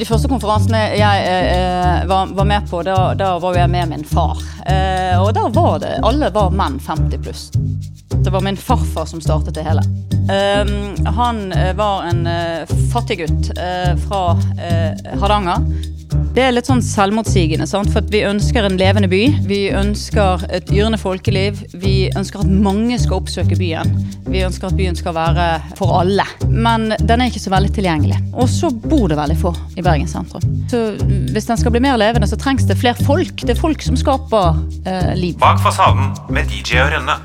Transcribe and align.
De 0.00 0.06
første 0.08 0.30
konferansene 0.32 0.78
jeg 0.96 1.24
eh, 1.28 2.06
var, 2.08 2.30
var, 2.32 2.46
med 2.48 2.68
på, 2.70 2.78
da, 2.86 3.10
da, 3.12 3.34
var 3.42 3.58
jeg 3.58 3.68
med 3.68 3.90
min 3.90 4.04
far. 4.08 4.38
Eh, 4.64 5.12
og 5.20 5.34
da 5.36 5.42
var 5.52 5.74
det 5.82 5.98
Alle 6.08 6.30
var 6.32 6.54
menn 6.56 6.78
50 6.80 7.20
pluss. 7.20 7.42
Det 8.14 8.32
var 8.32 8.40
min 8.40 8.56
farfar 8.56 9.04
som 9.10 9.20
startet 9.20 9.58
det 9.58 9.66
hele. 9.66 9.84
Eh, 10.32 10.72
han 11.18 11.52
eh, 11.52 11.74
var 11.76 12.08
en 12.08 12.24
fattig 12.24 12.88
fattiggutt 12.94 13.52
eh, 13.58 13.92
fra 14.08 14.22
Hardanger 15.20 15.68
det 16.34 16.44
er 16.46 16.52
litt 16.54 16.68
sånn 16.68 16.82
selvmotsigende, 16.84 17.66
sant? 17.66 17.90
for 17.90 18.06
vi 18.12 18.20
ønsker 18.22 18.66
en 18.66 18.76
levende 18.78 19.08
by. 19.10 19.22
Vi 19.50 19.58
ønsker 19.74 20.44
et 20.54 20.70
yrende 20.70 20.98
folkeliv. 21.00 21.58
Vi 21.82 22.10
ønsker 22.16 22.44
at 22.44 22.52
mange 22.66 22.98
skal 23.02 23.18
oppsøke 23.18 23.58
byen. 23.58 23.90
Vi 24.30 24.44
ønsker 24.46 24.70
at 24.70 24.78
byen 24.78 24.98
skal 24.98 25.16
være 25.16 25.48
for 25.78 25.96
alle. 25.98 26.26
Men 26.46 26.92
den 27.00 27.20
er 27.20 27.32
ikke 27.32 27.42
så 27.42 27.52
veldig 27.54 27.72
tilgjengelig. 27.74 28.20
Og 28.30 28.46
så 28.52 28.70
bor 28.70 29.08
det 29.10 29.18
veldig 29.18 29.38
få 29.42 29.54
i 29.74 29.82
Bergen 29.82 30.10
sentrum. 30.10 30.46
Så 30.70 30.84
hvis 31.34 31.50
den 31.50 31.58
skal 31.60 31.74
bli 31.74 31.82
mer 31.82 31.98
levende, 32.00 32.30
så 32.30 32.38
trengs 32.38 32.68
det 32.70 32.78
flere 32.78 32.98
folk. 33.10 33.42
Det 33.42 33.56
er 33.56 33.60
folk 33.60 33.82
som 33.82 33.98
skaper 33.98 34.62
eh, 34.86 35.12
liv. 35.18 35.34
Bak 35.42 35.58
fasaden 35.66 36.14
med 36.30 36.46
DJ 36.52 36.84
og 36.84 36.94
Rønne. 36.94 37.18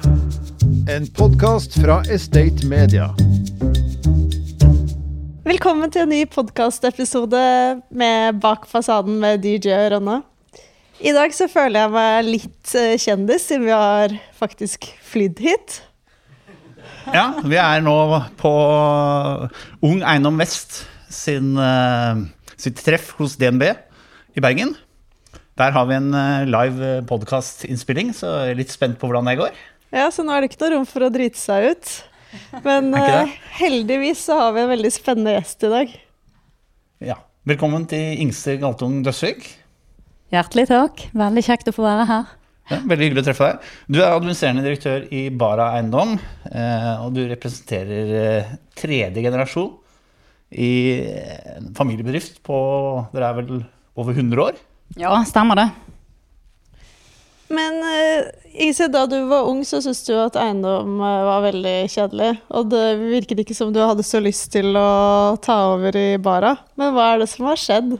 En 0.89 1.05
podkast 1.13 1.77
fra 1.77 2.01
Estate 2.09 2.65
Media. 2.65 3.11
Velkommen 5.45 5.91
til 5.93 6.01
en 6.01 6.09
ny 6.09 6.23
podkastepisode 6.25 7.39
med 7.93 8.37
Bak 8.41 8.63
fasaden 8.65 9.19
med 9.21 9.43
DJ 9.43 9.75
og 9.75 9.91
Ronna. 9.93 10.15
I 10.97 11.11
dag 11.13 11.35
så 11.37 11.45
føler 11.45 11.83
jeg 11.83 11.91
meg 11.93 12.29
litt 12.31 12.71
eh, 12.73 12.95
kjendis, 12.97 13.45
siden 13.45 13.67
vi 13.67 13.75
har 13.75 14.15
faktisk 14.39 14.87
flydd 15.05 15.43
hit. 15.45 15.75
Ja, 17.13 17.27
vi 17.45 17.59
er 17.61 17.85
nå 17.85 17.93
på 18.41 18.55
Ung 19.85 20.01
Eiendom 20.01 20.41
Vest 20.41 20.79
sin, 21.13 21.53
uh, 21.61 22.25
sitt 22.57 22.81
treff 22.81 23.13
hos 23.19 23.37
DNB 23.37 23.67
i 23.69 24.41
Bergen. 24.41 24.73
Der 25.61 25.77
har 25.77 25.85
vi 25.85 25.99
en 25.99 26.09
uh, 26.09 26.41
live 26.49 27.05
podkastinnspilling, 27.13 28.15
så 28.17 28.33
jeg 28.47 28.57
er 28.57 28.61
litt 28.63 28.73
spent 28.73 28.97
på 28.97 29.13
hvordan 29.13 29.29
det 29.29 29.37
går. 29.45 29.63
Ja, 29.93 30.09
så 30.09 30.25
nå 30.25 30.33
er 30.33 30.41
det 30.41 30.55
ikke 30.55 30.63
noe 30.65 30.73
rom 30.79 30.89
for 30.89 31.05
å 31.05 31.13
drite 31.13 31.37
seg 31.37 31.75
ut. 31.75 31.95
Men 32.65 32.91
uh, 32.95 33.35
heldigvis 33.59 34.25
så 34.27 34.39
har 34.39 34.55
vi 34.55 34.63
en 34.65 34.73
veldig 34.73 34.91
spennende 34.93 35.35
gjest 35.37 35.65
i 35.67 35.71
dag. 35.71 35.95
Ja. 37.11 37.19
Velkommen 37.45 37.83
til 37.85 38.17
Yngste 38.23 38.55
Galtung 38.57 39.03
Døsvik. 39.05 39.43
Hjertelig 40.33 40.63
takk. 40.71 41.03
Veldig 41.13 41.43
kjekt 41.45 41.67
å 41.69 41.73
få 41.75 41.83
være 41.85 42.07
her. 42.09 42.31
Ja, 42.71 42.79
veldig 42.81 43.05
hyggelig 43.05 43.21
å 43.21 43.25
treffe 43.27 43.49
deg. 43.51 43.67
Du 43.93 43.99
er 43.99 44.07
administrerende 44.15 44.63
direktør 44.65 45.03
i 45.13 45.27
Bara 45.29 45.67
Eiendom. 45.75 46.15
Eh, 46.49 47.03
og 47.03 47.13
du 47.13 47.21
representerer 47.29 48.13
eh, 48.17 48.55
tredje 48.73 49.21
generasjon 49.21 49.69
i 50.57 50.71
en 51.59 51.69
familiebedrift 51.77 52.41
på 52.45 52.57
Dere 53.13 53.29
er 53.29 53.37
vel 53.43 53.53
over 53.93 54.17
100 54.17 54.41
år? 54.41 54.57
Ja, 54.97 55.13
stemmer 55.29 55.61
det. 55.61 55.67
Men 57.47 57.81
Ise, 58.55 58.87
da 58.87 59.03
du 59.05 59.17
var 59.27 59.49
ung, 59.49 59.65
så 59.67 59.81
syntes 59.83 60.05
du 60.07 60.13
at 60.15 60.37
eiendom 60.39 60.95
eh, 61.03 61.21
var 61.27 61.43
veldig 61.43 61.75
kjedelig. 61.91 62.31
Og 62.55 62.69
det 62.71 62.83
virket 63.01 63.41
ikke 63.43 63.57
som 63.57 63.73
du 63.75 63.81
hadde 63.83 64.05
så 64.05 64.21
lyst 64.23 64.51
til 64.55 64.75
å 64.79 65.35
ta 65.43 65.57
over 65.73 65.97
i 65.99 66.15
Bara. 66.21 66.55
Men 66.79 66.93
hva 66.95 67.13
er 67.13 67.23
det 67.23 67.29
som 67.33 67.49
har 67.49 67.59
skjedd? 67.59 67.97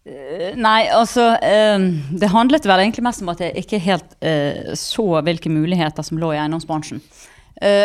Uh, 0.00 0.56
nei, 0.56 0.88
altså 0.96 1.34
Det 1.38 2.30
handlet 2.32 2.64
vel 2.66 2.80
egentlig 2.80 3.04
mest 3.04 3.20
om 3.20 3.28
at 3.30 3.42
jeg 3.44 3.62
ikke 3.62 3.82
helt 3.84 4.14
så 4.80 5.04
hvilke 5.20 5.52
muligheter 5.52 6.02
som 6.06 6.18
lå 6.18 6.32
i 6.32 6.38
eiendomsbransjen. 6.40 7.02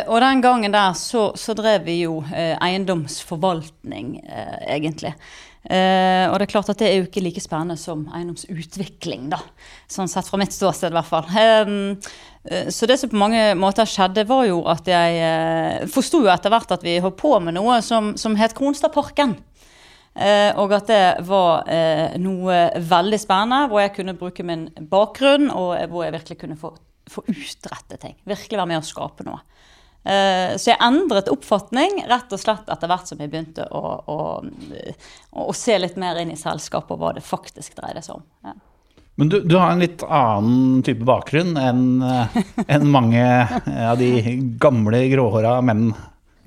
og 0.07 0.21
den 0.23 0.41
gangen 0.41 0.71
der 0.71 0.93
så, 0.95 1.33
så 1.35 1.53
drev 1.53 1.83
vi 1.83 1.99
jo 2.05 2.21
eiendomsforvaltning, 2.31 4.21
egentlig. 4.63 5.11
Uh, 5.65 6.29
og 6.29 6.35
det 6.37 6.45
er 6.45 6.51
klart 6.51 6.67
at 6.69 6.77
det 6.77 6.87
er 6.91 6.99
jo 6.99 7.07
ikke 7.07 7.23
like 7.25 7.41
spennende 7.41 7.73
som 7.79 8.03
eiendomsutvikling, 8.13 9.31
da. 9.31 9.39
Sånn 9.89 10.11
sett 10.11 10.29
fra 10.29 10.37
mitt 10.37 10.53
ståsted, 10.53 10.93
i 10.93 10.97
hvert 10.99 11.09
fall. 11.09 11.25
Um, 11.65 12.67
så 12.69 12.85
det 12.85 12.99
som 13.01 13.09
på 13.09 13.17
mange 13.17 13.41
måter 13.57 13.89
skjedde, 13.89 14.27
var 14.29 14.43
jo 14.45 14.59
at 14.69 14.85
jeg 14.89 15.17
uh, 15.25 15.87
forsto 15.89 16.21
jo 16.21 16.29
etter 16.29 16.53
hvert 16.53 16.75
at 16.75 16.85
vi 16.85 16.99
holdt 17.01 17.17
på 17.17 17.33
med 17.41 17.57
noe 17.57 17.79
som, 17.85 18.13
som 18.21 18.37
het 18.37 18.53
Kronstadparken. 18.57 19.33
Uh, 20.15 20.51
og 20.61 20.77
at 20.77 20.91
det 20.93 21.03
var 21.27 21.65
noe 22.21 22.59
veldig 22.77 23.19
spennende, 23.19 23.65
hvor 23.71 23.81
jeg 23.81 23.95
kunne 23.97 24.17
bruke 24.19 24.45
min 24.45 24.69
bakgrunn, 24.91 25.49
og 25.49 25.73
hvor 25.89 26.05
jeg 26.05 26.15
virkelig 26.19 26.39
kunne 26.45 26.59
få, 26.61 26.75
få 27.09 27.25
utrette 27.25 27.97
ting. 28.05 28.13
Virkelig 28.29 28.61
være 28.61 28.69
med 28.75 28.83
å 28.83 28.85
skape 28.85 29.25
noe. 29.25 29.41
Eh, 30.05 30.53
så 30.61 30.69
jeg 30.69 30.81
endret 30.85 31.31
oppfatning 31.33 32.03
rett 32.05 32.33
og 32.35 32.41
slett 32.41 32.69
etter 32.69 32.91
hvert 32.91 33.09
som 33.09 33.21
jeg 33.23 33.31
begynte 33.31 33.65
å, 33.73 33.81
å, 34.05 34.17
å, 34.45 35.45
å 35.49 35.55
se 35.57 35.79
litt 35.81 35.97
mer 36.01 36.19
inn 36.21 36.33
i 36.33 36.37
selskapet 36.37 36.93
og 36.93 37.01
hva 37.01 37.13
det 37.17 37.25
faktisk 37.25 37.79
dreide 37.79 38.03
seg 38.05 38.19
om. 38.19 38.25
Ja. 38.45 38.55
Men 39.15 39.31
du, 39.31 39.39
du, 39.47 39.55
har 39.57 39.71
en 39.71 39.81
litt 39.81 40.03
annen 40.03 40.81
type 40.85 41.07
bakgrunn 41.07 41.55
enn 41.57 41.85
en 42.03 42.67
eh, 42.67 42.83
mange 42.83 43.23
av 43.87 43.95
de 43.97 44.35
gamle 44.61 45.05
gråhåra 45.13 45.57
menn 45.65 45.87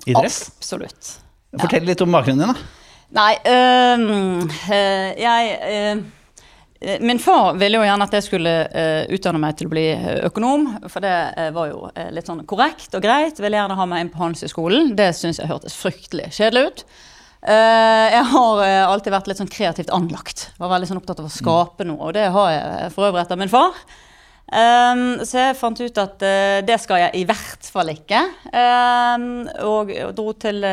i 0.05 0.13
dress? 0.13 0.45
Absolutt. 0.55 1.15
Fortell 1.59 1.89
litt 1.89 2.05
om 2.05 2.13
bakgrunnen 2.13 2.45
din, 2.45 2.53
da. 2.53 2.75
Nei, 3.17 3.31
øh, 3.49 4.45
øh, 4.69 5.07
jeg 5.17 5.53
øh, 5.65 6.01
Eh, 6.01 6.18
min 6.79 7.19
far 7.19 7.53
ville 7.59 7.75
jo 7.75 7.83
gjerne 7.83 8.05
at 8.07 8.13
jeg 8.15 8.23
skulle 8.23 8.53
uh, 8.71 9.03
utdanne 9.11 9.41
meg 9.43 9.57
til 9.59 9.67
å 9.67 9.73
bli 9.73 9.85
eh, 9.91 10.21
økonom, 10.29 10.67
for 10.87 11.03
det 11.03 11.15
uh, 11.35 11.49
var 11.55 11.71
jo 11.73 11.81
uh, 11.91 12.07
litt 12.15 12.29
sånn 12.29 12.45
korrekt 12.47 12.95
og 12.95 13.03
greit. 13.03 13.41
Ville 13.43 13.59
gjerne 13.59 13.75
ha 13.75 13.87
meg 13.89 14.05
inn 14.05 14.11
på 14.13 14.21
Handelshøyskolen. 14.21 14.93
Det 14.95 15.09
syns 15.17 15.41
jeg 15.41 15.51
hørtes 15.51 15.75
fryktelig 15.75 16.31
kjedelig 16.37 16.69
ut. 16.69 16.85
jeg 17.49 18.23
har 18.31 18.61
alltid 18.91 19.13
vært 19.13 19.27
litt 19.31 19.39
sånn 19.39 19.51
kreativt 19.51 19.91
anlagt. 19.95 20.49
Var 20.59 20.71
veldig 20.71 20.89
sånn 20.89 20.99
opptatt 20.99 21.21
av 21.21 21.27
å 21.27 21.31
skape 21.31 21.87
noe, 21.87 22.09
og 22.09 22.15
det 22.15 22.25
har 22.35 22.49
jeg 22.51 22.89
for 22.95 23.07
øvrig 23.07 23.23
etter 23.23 23.39
min 23.39 23.51
far. 23.51 23.75
Um, 24.49 25.21
så 25.23 25.43
jeg 25.43 25.59
fant 25.59 25.79
ut 25.79 26.01
at 26.01 26.25
det 26.65 26.79
skal 26.81 27.03
jeg 27.05 27.21
i 27.21 27.25
hvert 27.27 27.69
fall 27.71 27.91
ikke. 27.93 28.23
Um, 28.51 29.47
og, 29.67 29.93
og 30.07 30.15
dro, 30.17 30.33
til, 30.35 30.63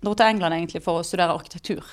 dro 0.00 0.12
til 0.12 0.26
England 0.28 0.56
egentlig 0.56 0.84
for 0.84 1.00
å 1.00 1.06
studere 1.06 1.36
arkitektur. 1.36 1.84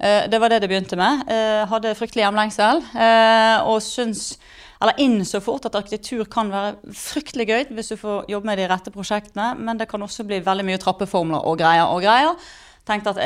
Eh, 0.00 0.28
det 0.30 0.38
var 0.40 0.48
det 0.48 0.62
det 0.62 0.70
begynte 0.70 0.96
med. 0.96 1.26
Jeg 1.28 1.68
hadde 1.68 1.94
fryktelig 1.98 2.24
hjemlengsel. 2.24 2.80
Eh, 2.96 3.68
og 3.68 3.82
syns, 3.84 4.38
eller 4.80 5.00
innså 5.02 5.42
fort 5.44 5.68
at 5.68 5.76
arkitektur 5.76 6.24
kan 6.30 6.48
være 6.52 6.94
fryktelig 6.96 7.46
gøy 7.50 7.68
hvis 7.76 7.92
du 7.92 7.98
får 8.00 8.30
jobbe 8.32 8.48
med 8.48 8.60
de 8.62 8.68
rette 8.70 8.92
prosjektene, 8.94 9.52
men 9.60 9.80
det 9.80 9.90
kan 9.90 10.02
også 10.02 10.24
bli 10.28 10.40
veldig 10.44 10.66
mye 10.70 10.80
trappeformler 10.80 11.44
og 11.44 11.60
greier 11.60 11.92
og 11.92 12.00
greier. 12.06 12.50
Tenkte 12.88 13.12
at 13.12 13.20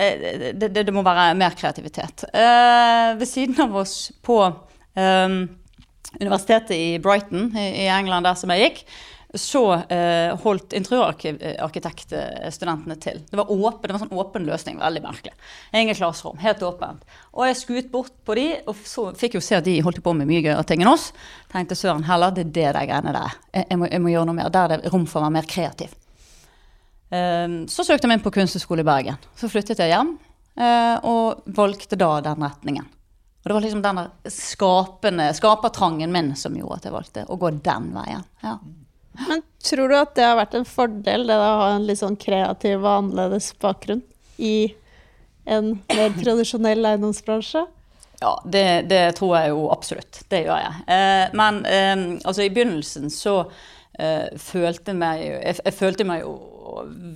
det, 0.59 0.73
det, 0.75 0.83
det 0.83 0.93
må 0.95 1.05
være 1.07 1.37
mer 1.39 1.55
kreativitet. 1.57 2.27
ved 2.35 3.27
siden 3.31 3.61
av 3.63 3.77
oss 3.85 4.11
på 4.23 4.41
universitetet 6.21 6.75
i 6.75 6.99
Brighton 6.99 7.55
i 7.57 7.87
England, 7.87 8.27
der 8.27 8.35
som 8.35 8.51
jeg 8.51 8.67
gikk, 8.67 8.83
så 9.35 9.75
eh, 9.75 10.41
holdt 10.45 10.73
interiørarkitektstudentene 10.79 12.97
til. 13.03 13.19
Det 13.31 13.37
var 13.39 13.51
åpen, 13.51 13.83
det 13.83 13.93
var 13.93 13.99
en 13.99 14.05
sånn 14.07 14.21
åpen 14.21 14.43
løsning. 14.47 14.77
Veldig 14.81 15.03
merkelig. 15.05 15.35
Ingen 15.75 15.97
klasserom. 15.99 16.39
Helt 16.43 16.63
åpent. 16.67 17.01
Og 17.35 17.43
jeg 17.49 17.57
skuet 17.59 17.93
bort 17.93 18.15
på 18.27 18.33
de, 18.39 18.47
og 18.71 18.75
så 18.87 19.03
fikk 19.19 19.33
jo 19.39 19.43
se 19.45 19.55
at 19.59 19.67
de 19.67 19.85
holdt 19.85 20.05
på 20.05 20.13
med 20.17 20.27
mye 20.31 20.45
gøyere 20.45 20.67
ting 20.69 20.81
enn 20.85 20.93
oss. 20.93 21.07
Tenkte 21.53 21.79
søren 21.79 22.09
heller, 22.09 22.31
det 22.35 22.43
er 22.47 22.55
det 22.59 22.69
de 22.79 22.85
greiene 22.91 23.13
der. 23.17 23.31
Jeg, 23.57 23.77
må, 23.81 23.85
jeg, 23.91 24.01
må, 24.05 24.09
gjøre 24.15 24.29
noe 24.31 24.39
mer. 24.39 24.49
Der 24.55 24.65
er 24.67 24.71
det 24.85 24.93
rom 24.95 25.07
for 25.11 25.19
å 25.21 25.25
være 25.27 25.37
mer 25.41 25.49
kreativ. 25.51 25.91
Eh, 27.11 27.49
så 27.71 27.81
søkte 27.83 28.05
jeg 28.05 28.11
meg 28.13 28.19
inn 28.21 28.27
på 28.27 28.35
Kunsthøgskolen 28.39 28.85
i 28.85 28.91
Bergen. 28.91 29.17
Så 29.41 29.45
flyttet 29.53 29.81
jeg 29.83 29.91
hjem, 29.95 30.11
eh, 30.61 30.97
og 31.03 31.23
valgte 31.59 31.97
da 32.01 32.11
den 32.25 32.41
retningen. 32.47 32.87
Og 33.45 33.49
det 33.51 33.55
var 33.59 33.61
liksom 33.61 33.83
den 33.85 33.99
skapertrangen 35.37 36.13
min 36.13 36.31
som 36.39 36.55
gjorde 36.57 36.79
at 36.79 36.87
jeg 36.89 36.95
valgte 36.95 37.25
å 37.29 37.37
gå 37.37 37.51
den 37.67 37.91
veien. 37.93 38.25
Ja. 38.41 38.55
Men 39.15 39.45
tror 39.63 39.91
du 39.91 39.97
at 39.99 40.15
det 40.17 40.27
har 40.27 40.39
vært 40.39 40.57
en 40.59 40.67
fordel, 40.69 41.27
det 41.29 41.37
å 41.39 41.53
ha 41.61 41.69
en 41.75 41.87
litt 41.87 42.01
sånn 42.01 42.19
kreativ 42.21 42.81
og 42.83 42.91
annerledes 42.91 43.53
bakgrunn 43.63 44.03
i 44.43 44.75
en 45.45 45.77
mer 45.93 46.17
tradisjonell 46.19 46.85
eiendomsbransje? 46.89 47.65
Ja, 48.23 48.33
det, 48.45 48.67
det, 48.91 49.03
tror 49.19 49.37
jeg 49.37 49.53
jo 49.53 49.69
absolutt. 49.75 50.23
Det 50.33 50.45
gjør 50.47 50.61
jeg. 50.63 50.83
Eh, 50.97 51.25
men 51.37 51.63
eh, 51.69 51.95
altså 52.25 52.47
i 52.47 52.51
begynnelsen 52.55 53.11
så 53.13 53.41
eh, 53.99 54.31
følte 54.41 54.95
meg, 54.97 55.25
jeg, 55.27 55.59
jeg 55.61 55.77
følte 55.77 56.07
meg 56.09 56.25
jo 56.25 56.35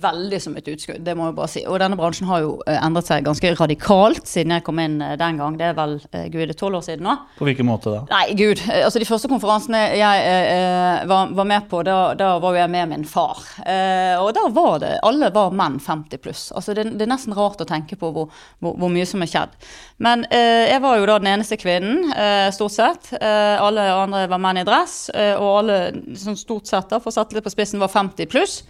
veldig 0.01 0.39
som 0.41 0.55
et 0.57 0.67
utskudd, 0.71 1.01
det 1.05 1.15
må 1.17 1.29
jeg 1.29 1.35
bare 1.37 1.51
si. 1.51 1.63
Og 1.67 1.79
denne 1.81 1.97
bransjen 1.99 2.27
har 2.29 2.43
jo 2.43 2.51
eh, 2.69 2.77
endret 2.79 3.09
seg 3.09 3.25
ganske 3.25 3.51
radikalt 3.59 4.29
siden 4.29 4.53
jeg 4.55 4.65
kom 4.65 4.79
inn 4.81 4.99
eh, 5.03 5.15
den 5.19 5.39
gang. 5.39 5.57
Det 5.59 5.69
er 5.69 5.75
vel 5.77 5.97
eh, 6.11 6.27
gud, 6.31 6.41
det 6.45 6.55
er 6.55 6.59
tolv 6.59 6.79
år 6.79 6.85
siden 6.85 7.05
nå. 7.07 7.15
På 7.37 7.47
hvilken 7.47 7.67
måte 7.67 7.93
da? 7.93 8.01
Nei, 8.11 8.35
gud. 8.39 8.63
Altså 8.79 9.01
De 9.01 9.09
første 9.09 9.31
konferansene 9.31 9.81
jeg 9.99 10.23
eh, 10.29 11.03
var, 11.09 11.33
var, 11.35 11.49
med 11.49 11.67
på, 11.71 11.81
da, 11.87 11.97
da, 12.19 12.31
var 12.41 12.55
jo 12.55 12.61
jeg 12.61 12.73
med 12.75 12.93
min 12.93 13.05
far. 13.09 13.43
Eh, 13.65 14.15
og 14.21 14.31
da 14.37 14.47
var 14.55 14.79
det 14.83 14.93
Alle 15.05 15.31
var 15.35 15.53
menn 15.55 15.79
50 15.83 16.23
pluss. 16.23 16.47
Altså 16.55 16.75
det, 16.77 16.87
det, 16.93 17.05
er 17.05 17.13
nesten 17.13 17.35
rart 17.37 17.61
å 17.61 17.67
tenke 17.69 17.99
på 17.99 18.13
hvor, 18.15 18.31
hvor, 18.63 18.77
hvor 18.79 18.93
mye 18.93 19.07
som 19.09 19.23
er 19.25 19.31
skjedd. 19.31 19.55
Men 19.99 20.25
eh, 20.31 20.69
jeg 20.71 20.83
var 20.85 20.99
jo 20.99 21.07
da 21.09 21.19
den 21.19 21.33
eneste 21.33 21.59
kvinnen, 21.59 22.11
stort 22.53 22.73
sett. 22.73 23.09
alle 23.19 23.83
andre 23.93 24.25
var 24.29 24.41
menn 24.41 24.59
i 24.61 24.65
dress, 24.67 25.09
og 25.13 25.47
alle 25.59 25.77
sånn 26.17 26.37
stort 26.39 26.69
sett, 26.69 26.87
da, 26.91 26.99
for 27.01 27.11
å 27.11 27.15
sette 27.15 27.35
litt 27.35 27.45
på 27.45 27.51
spissen, 27.53 27.81
var 27.81 27.91
50 27.91 28.29
pluss. 28.31 28.61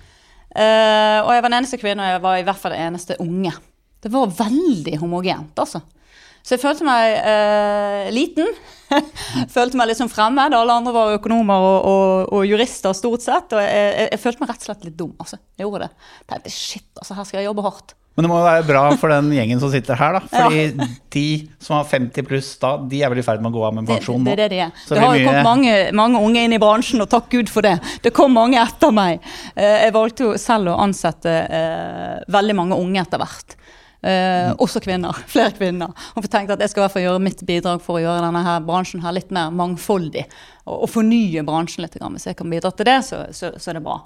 Uh, 0.50 1.20
og 1.24 1.32
jeg 1.36 1.44
var 1.44 1.48
den 1.52 1.60
eneste 1.60 1.80
kvinnen, 1.82 2.04
og 2.04 2.14
jeg 2.16 2.24
var 2.24 2.40
i 2.40 2.46
hvert 2.48 2.62
fall 2.62 2.74
den 2.74 2.90
eneste 2.90 3.18
unge. 3.22 3.54
Det 4.00 4.12
var 4.14 4.32
veldig 4.40 4.98
homogent, 5.02 5.54
altså. 5.60 5.82
Så 6.40 6.56
jeg 6.56 6.64
følte 6.64 6.88
meg 6.88 7.18
uh, 7.20 8.08
liten. 8.16 8.48
følte 9.56 9.78
meg 9.78 9.92
litt 9.92 10.00
som 10.00 10.10
fremmed. 10.10 10.56
Alle 10.56 10.78
andre 10.80 10.94
var 10.96 11.16
økonomer 11.18 11.66
og, 11.66 11.80
og, 11.90 12.34
og 12.34 12.46
jurister 12.48 12.96
stort 12.98 13.26
sett. 13.26 13.54
Og 13.54 13.62
jeg, 13.62 13.76
jeg, 13.76 14.08
jeg 14.16 14.22
følte 14.24 14.44
meg 14.44 14.54
rett 14.54 14.64
og 14.64 14.70
slett 14.72 14.88
litt 14.88 14.98
dum. 14.98 15.12
altså. 15.20 15.38
Jeg 15.60 15.68
gjorde 15.68 15.86
det. 15.86 16.12
Tenkte 16.32 16.54
shit, 16.56 16.88
altså 16.96 17.20
her 17.20 17.28
skal 17.28 17.42
jeg 17.42 17.50
jobbe 17.52 17.68
hardt. 17.68 17.96
Men 18.20 18.26
det 18.28 18.32
må 18.34 18.40
være 18.44 18.66
bra 18.68 18.80
for 19.00 19.08
den 19.14 19.30
gjengen 19.32 19.62
som 19.62 19.70
sitter 19.72 19.96
her, 19.96 20.18
da. 20.18 20.20
Fordi 20.28 20.88
de 21.16 21.22
som 21.64 21.78
har 21.78 21.86
50 21.88 22.26
pluss 22.28 22.50
da, 22.60 22.74
de 22.92 22.98
er 23.00 23.14
vel 23.14 23.22
i 23.22 23.24
ferd 23.24 23.40
med 23.40 23.54
å 23.54 23.56
gå 23.56 23.62
av 23.64 23.78
med 23.78 23.86
pensjon 23.88 24.20
nå. 24.20 24.26
det 24.28 24.34
det 24.42 24.48
de 24.52 24.58
er. 24.66 24.74
Så 24.84 24.98
det 24.98 25.06
har 25.06 25.14
jo 25.16 25.28
kommet 25.30 25.46
mange, 25.48 25.76
mange 25.96 26.20
unge 26.28 26.42
inn 26.44 26.56
i 26.58 26.60
bransjen, 26.60 27.00
og 27.00 27.08
takk 27.14 27.30
Gud 27.32 27.48
for 27.48 27.64
det. 27.64 27.78
Det 28.04 28.12
kom 28.18 28.34
mange 28.36 28.60
etter 28.60 28.92
meg. 28.92 29.24
Eh, 29.56 29.86
Jeg 29.86 29.94
valgte 29.96 30.26
jo 30.28 30.34
selv 30.36 30.74
å 30.74 30.74
ansette 30.84 31.32
eh, 31.32 32.18
veldig 32.28 32.56
mange 32.60 32.80
unge 32.84 33.06
etter 33.06 33.24
hvert. 33.24 33.56
Eh, 34.04 34.50
også 34.60 34.82
kvinner. 34.84 35.16
Flere 35.36 35.56
kvinner. 35.56 35.96
Og 36.20 36.28
tenkte 36.28 36.58
at 36.58 36.66
jeg 36.66 36.74
skal 36.74 36.84
i 36.84 36.86
hvert 36.90 36.98
fall 36.98 37.06
gjøre 37.06 37.24
mitt 37.24 37.46
bidrag 37.48 37.80
for 37.86 38.02
å 38.02 38.04
gjøre 38.04 38.26
denne 38.28 38.42
her 38.50 38.60
bransjen 38.68 39.06
her 39.06 39.16
litt 39.16 39.32
mer 39.32 39.56
mangfoldig. 39.56 40.26
Og, 40.66 40.76
og 40.84 40.92
fornye 40.92 41.46
bransjen 41.48 41.88
litt. 41.88 41.96
Hvis 41.96 42.28
jeg 42.34 42.36
kan 42.44 42.52
bidra 42.52 42.76
til 42.76 42.92
det, 42.92 43.00
så, 43.08 43.24
så, 43.32 43.54
så 43.56 43.72
er 43.72 43.80
det 43.80 43.86
bra. 43.88 44.02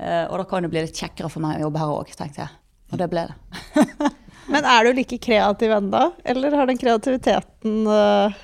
Og 0.00 0.38
da 0.40 0.48
kan 0.48 0.64
det 0.64 0.72
bli 0.72 0.80
litt 0.86 0.96
kjekkere 0.96 1.28
for 1.28 1.44
meg 1.44 1.58
å 1.60 1.66
jobbe 1.66 1.84
her 1.84 1.90
òg, 1.92 2.16
tenkte 2.16 2.46
jeg. 2.46 2.59
Og 2.90 3.00
det 3.00 3.10
ble 3.12 3.26
det. 3.30 3.66
Men 4.50 4.66
er 4.66 4.86
du 4.86 4.96
like 4.98 5.18
kreativ 5.22 5.72
enda, 5.72 6.08
eller 6.24 6.56
har 6.58 6.66
den 6.66 6.80
kreativiteten 6.80 7.84
eh, 7.86 8.40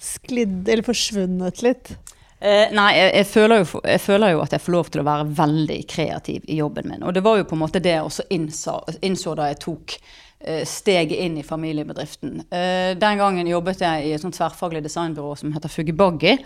sklidd 0.00 0.68
eller 0.68 0.86
forsvunnet 0.86 1.60
litt? 1.64 1.92
Eh, 2.40 2.70
nei, 2.72 2.88
jeg, 2.96 3.10
jeg, 3.18 3.26
føler 3.28 3.60
jo, 3.60 3.82
jeg 3.84 4.00
føler 4.00 4.32
jo 4.32 4.40
at 4.40 4.54
jeg 4.56 4.64
får 4.64 4.72
lov 4.72 4.88
til 4.88 5.02
å 5.02 5.06
være 5.10 5.28
veldig 5.42 5.78
kreativ 5.90 6.46
i 6.48 6.56
jobben 6.62 6.88
min. 6.88 7.04
Og 7.04 7.12
det 7.12 7.22
var 7.26 7.36
jo 7.36 7.46
på 7.50 7.58
en 7.58 7.62
måte 7.66 7.82
det 7.84 7.92
jeg 7.92 8.06
også 8.06 8.24
innså, 8.32 8.78
innså 9.04 9.34
da 9.36 9.50
jeg 9.50 9.60
tok 9.66 9.96
eh, 9.98 10.62
steget 10.64 11.20
inn 11.20 11.36
i 11.36 11.44
familiebedriften. 11.44 12.38
Eh, 12.48 12.96
den 12.96 13.20
gangen 13.20 13.50
jobbet 13.50 13.84
jeg 13.84 14.08
i 14.08 14.14
et 14.16 14.24
sånt 14.24 14.38
tverrfaglig 14.38 14.80
designbyrå 14.86 15.34
som 15.36 15.52
heter 15.52 15.72
Fuggibuggy. 15.72 16.38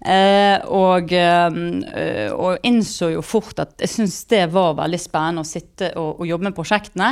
Eh, 0.00 0.56
og, 0.72 1.12
eh, 1.12 2.30
og 2.32 2.62
innså 2.64 3.10
jo 3.12 3.24
fort 3.24 3.58
at 3.60 3.74
jeg 3.84 3.92
syntes 3.92 4.22
det 4.32 4.46
var 4.54 4.78
veldig 4.78 5.00
spennende 5.00 5.44
å 5.44 5.48
sitte 5.48 5.90
og, 6.00 6.22
og 6.22 6.30
jobbe 6.30 6.48
med 6.48 6.56
prosjektene. 6.56 7.10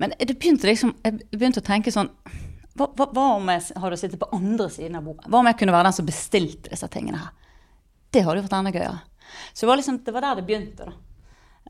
Men 0.00 0.14
det 0.16 0.38
begynte 0.38 0.70
liksom, 0.70 0.94
jeg 1.04 1.20
begynte 1.34 1.60
å 1.60 1.66
tenke 1.66 1.92
sånn 1.92 2.08
hva, 2.78 2.86
hva, 2.96 3.10
hva 3.12 3.26
om 3.36 3.50
jeg 3.52 3.76
hadde 3.82 3.98
sittet 4.00 4.20
på 4.22 4.30
andre 4.32 4.70
siden 4.72 4.96
av 4.96 5.04
bordet? 5.04 5.28
Hva 5.28 5.42
om 5.42 5.50
jeg 5.50 5.58
kunne 5.60 5.74
være 5.74 5.90
den 5.90 5.98
som 5.98 6.08
bestilte 6.08 6.72
disse 6.72 6.88
tingene 6.92 7.20
her? 7.20 7.36
Det 8.10 8.24
hadde 8.24 8.40
jo 8.40 8.46
vært 8.46 8.56
enda 8.56 8.72
gøyere. 8.72 8.98
Så 9.52 9.64
det 9.64 9.70
var, 9.70 9.80
liksom, 9.82 10.00
det 10.06 10.14
var 10.14 10.24
der 10.24 10.40
det 10.40 10.46
begynte. 10.48 10.88
da. 10.88 10.96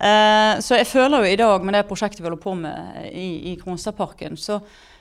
Eh, 0.07 0.55
så 0.65 0.79
jeg 0.79 0.89
føler 0.89 1.25
jo 1.25 1.33
i 1.33 1.41
dag, 1.41 1.65
med 1.67 1.77
det 1.77 1.87
prosjektet 1.89 2.23
vi 2.23 2.29
holder 2.29 2.41
på 2.41 2.55
med 2.57 3.11
i, 3.11 3.29
i 3.51 3.57
Kronstadparken, 3.61 4.39
så, 4.39 4.61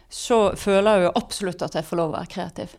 så 0.09 0.39
føler 0.59 0.97
jeg 0.97 1.07
jo 1.07 1.17
absolutt 1.21 1.67
at 1.67 1.77
jeg 1.77 1.87
får 1.87 2.01
lov 2.01 2.11
å 2.11 2.17
være 2.17 2.33
kreativ. 2.33 2.73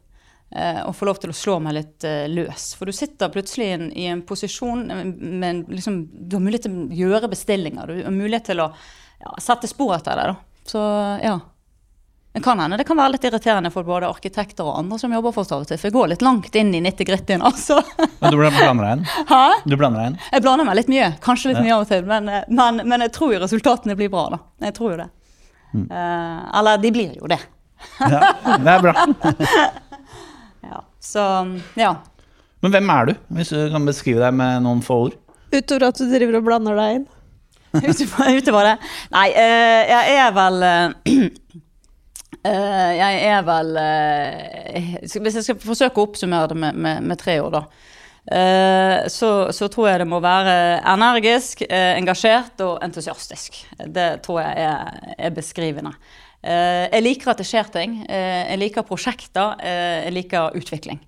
Eh, 0.56 0.80
og 0.82 0.96
få 0.98 1.06
lov 1.06 1.20
til 1.22 1.30
å 1.30 1.36
slå 1.36 1.58
meg 1.62 1.76
litt 1.76 2.04
eh, 2.06 2.26
løs. 2.30 2.72
For 2.74 2.90
du 2.90 2.94
sitter 2.96 3.30
plutselig 3.30 3.68
i 3.68 3.74
en, 3.76 3.86
i 3.94 4.08
en 4.10 4.22
posisjon 4.26 4.82
med 5.14 5.68
liksom, 5.70 6.00
Du 6.10 6.36
har 6.36 6.42
mulighet 6.42 6.66
til 6.66 6.74
å 6.74 6.98
gjøre 7.04 7.30
bestillinger. 7.30 7.86
Du 7.86 8.02
har 8.08 8.14
mulighet 8.14 8.50
til 8.50 8.64
å 8.64 8.72
ja, 8.72 9.36
sette 9.38 9.70
spor 9.70 9.94
etter 9.94 10.18
deg. 10.18 10.32
da. 10.32 10.66
Så 10.66 10.82
ja. 11.22 11.38
Det 12.32 12.40
kan 12.42 12.60
hende 12.62 12.76
det 12.78 12.84
kan 12.86 12.98
være 12.98 13.16
litt 13.16 13.24
irriterende 13.26 13.72
for 13.74 13.86
både 13.86 14.06
arkitekter 14.06 14.62
og 14.62 14.76
andre 14.78 15.00
som 15.02 15.14
jobber 15.14 15.32
for 15.34 15.42
oss 15.42 15.50
av 15.54 15.64
og 15.64 15.70
til. 15.70 15.78
For 15.78 15.90
jeg 15.90 15.96
går 15.96 16.10
litt 16.12 16.22
langt 16.22 16.58
inn 16.58 16.70
i 16.74 16.82
nitty-grittyen, 16.82 17.42
altså. 17.46 17.80
Men 18.20 18.34
du 18.34 18.38
blander 18.38 18.84
deg 18.84 18.92
inn? 18.92 19.06
Hæ? 19.32 19.44
Du 19.66 19.76
blander 19.76 20.02
deg 20.02 20.10
inn? 20.12 20.18
Jeg 20.30 20.44
blander 20.46 20.66
meg 20.66 20.78
litt 20.78 20.90
mye. 20.90 21.12
Kanskje 21.22 21.52
litt 21.52 21.62
mye 21.62 21.76
av 21.78 21.86
og 21.86 21.90
til. 21.90 22.06
Men, 22.10 22.30
eh, 22.30 22.46
men, 22.50 22.82
men 22.90 23.06
jeg 23.06 23.14
tror 23.18 23.34
jo 23.34 23.42
resultatene 23.42 23.98
blir 23.98 24.10
bra, 24.10 24.26
da. 24.34 24.42
Jeg 24.66 24.78
tror 24.78 24.94
jo 24.94 25.00
det. 25.04 25.08
Eh, 25.78 26.42
eller 26.58 26.82
de 26.82 26.94
blir 26.94 27.14
jo 27.18 27.30
det. 27.30 27.38
Ja, 28.02 28.34
det 28.58 28.74
er 28.76 28.82
bra. 28.84 29.06
Ja. 30.66 30.82
Så 31.00 31.22
ja. 31.80 31.94
Men 32.60 32.74
hvem 32.74 32.90
er 32.92 33.08
du, 33.08 33.14
hvis 33.38 33.52
du 33.54 33.60
kan 33.72 33.86
beskrive 33.88 34.20
deg 34.20 34.34
med 34.36 34.62
noen 34.66 34.82
få 34.84 34.98
ord? 35.06 35.16
Utover 35.50 35.88
at 35.88 35.98
du 35.98 36.04
driver 36.10 36.38
og 36.40 36.46
blander 36.46 36.76
deg 36.78 36.98
inn. 37.00 37.06
Utover 37.90 38.36
utover 38.36 38.66
det. 38.66 38.74
Nei, 39.14 39.28
eh, 39.30 39.92
jeg 39.92 40.16
er 40.20 40.32
vel 40.34 40.56
eh, 40.66 41.14
eh, 42.50 42.90
Jeg 42.98 43.20
er 43.30 43.44
vel 43.46 43.70
eh, 43.78 44.90
Hvis 45.06 45.38
jeg 45.38 45.46
skal 45.46 45.60
forsøke 45.62 46.02
å 46.02 46.08
oppsummere 46.08 46.50
det 46.50 46.58
med, 46.58 46.78
med, 46.86 47.06
med 47.12 47.20
tre 47.20 47.36
ord, 47.44 47.56
da. 47.56 47.62
eh, 48.36 48.96
så, 49.12 49.30
så 49.54 49.68
tror 49.72 49.90
jeg 49.90 50.02
det 50.02 50.08
må 50.10 50.20
være 50.24 50.56
energisk, 50.94 51.62
engasjert 51.70 52.60
og 52.66 52.78
entusiastisk. 52.84 53.62
Det 53.86 54.10
tror 54.26 54.42
jeg 54.44 54.66
er, 54.66 55.14
er 55.18 55.36
beskrivende. 55.38 55.94
Eh, 56.42 56.88
jeg 56.92 57.02
liker 57.04 57.30
at 57.34 57.38
det 57.42 57.46
skjer 57.46 57.70
ting. 57.72 57.98
Eh, 58.08 58.50
jeg 58.50 58.58
liker 58.62 58.82
prosjekter. 58.88 59.56
eh, 59.60 60.04
jeg 60.06 60.12
liker 60.16 60.56
utvikling. 60.56 61.00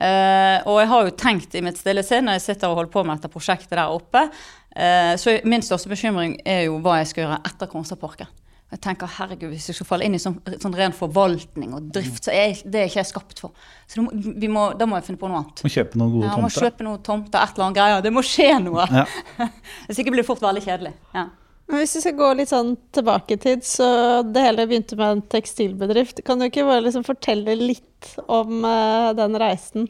Eh, 0.00 0.58
og 0.68 0.78
jeg 0.78 0.88
har 0.92 1.04
jo 1.08 1.14
tenkt 1.18 1.54
i 1.58 1.62
mitt 1.64 1.78
stille 1.80 2.04
sinn 2.06 2.28
når 2.28 2.36
jeg 2.38 2.44
sitter 2.54 2.68
og 2.70 2.76
holder 2.82 2.92
på 2.92 3.02
med 3.08 3.18
dette 3.18 3.32
prosjektet 3.32 3.70
der 3.74 3.90
oppe, 3.90 4.28
eh, 4.76 5.14
så 5.18 5.40
min 5.48 5.64
største 5.64 5.88
bekymring 5.90 6.36
er 6.46 6.66
jo 6.68 6.76
hva 6.84 6.98
jeg 7.00 7.08
skal 7.10 7.24
gjøre 7.24 7.40
etter 7.48 7.66
Kronstadparken. 7.72 8.28
Jeg 8.70 8.82
tenker, 8.84 9.08
herregud, 9.08 9.48
Hvis 9.54 9.66
jeg 9.70 9.76
skal 9.78 9.86
falle 9.88 10.04
inn 10.04 10.14
i 10.14 10.18
sånn, 10.20 10.36
sånn 10.60 10.74
ren 10.76 10.92
forvaltning 10.92 11.72
og 11.74 11.86
drift, 11.90 12.22
så 12.26 12.30
er 12.34 12.52
jeg- 12.52 12.70
det 12.70 12.74
er 12.82 12.86
ikke 12.90 13.00
jeg 13.00 13.06
skapt 13.14 13.38
for. 13.40 13.50
Så 13.88 14.02
må, 14.04 14.10
vi 14.12 14.46
må, 14.46 14.76
da 14.78 14.84
må 14.84 14.96
jeg 15.00 15.04
finne 15.06 15.18
på 15.18 15.26
noe 15.26 15.38
annet. 15.40 15.62
Må 15.64 15.70
kjøpe 15.72 15.96
noen 15.96 16.12
gode 16.12 16.24
Ja, 16.28 16.34
jeg 16.36 16.44
må 16.44 16.50
kjøpe 16.52 16.84
noen 16.84 17.02
tomter, 17.02 17.40
et 17.42 17.54
eller 17.56 17.64
annet 17.64 17.76
greier. 17.80 18.02
Det 18.02 18.12
må 18.12 18.20
skje 18.22 18.62
noe. 18.62 18.84
Ja. 18.92 19.06
Hvis 19.88 19.98
ikke 20.04 20.12
blir 20.12 20.20
det 20.20 20.26
fort 20.26 20.40
veldig 20.44 20.62
kjedelig. 20.62 20.92
Ja. 21.14 21.24
Men 21.68 21.82
hvis 21.82 21.98
vi 21.98 22.00
skal 22.00 22.16
gå 22.16 22.28
litt 22.38 22.48
sånn 22.48 22.70
tilbake 22.96 23.36
i 23.36 23.40
tid, 23.42 23.64
så 23.66 23.86
det 24.24 24.40
hele 24.40 24.64
begynte 24.70 24.96
med 24.96 25.10
en 25.12 25.22
tekstilbedrift. 25.34 26.22
Kan 26.24 26.40
du 26.40 26.46
ikke 26.46 26.64
bare 26.64 26.80
liksom 26.86 27.04
fortelle 27.04 27.58
litt 27.60 28.14
om 28.24 28.62
uh, 28.64 29.10
den 29.16 29.36
reisen? 29.36 29.84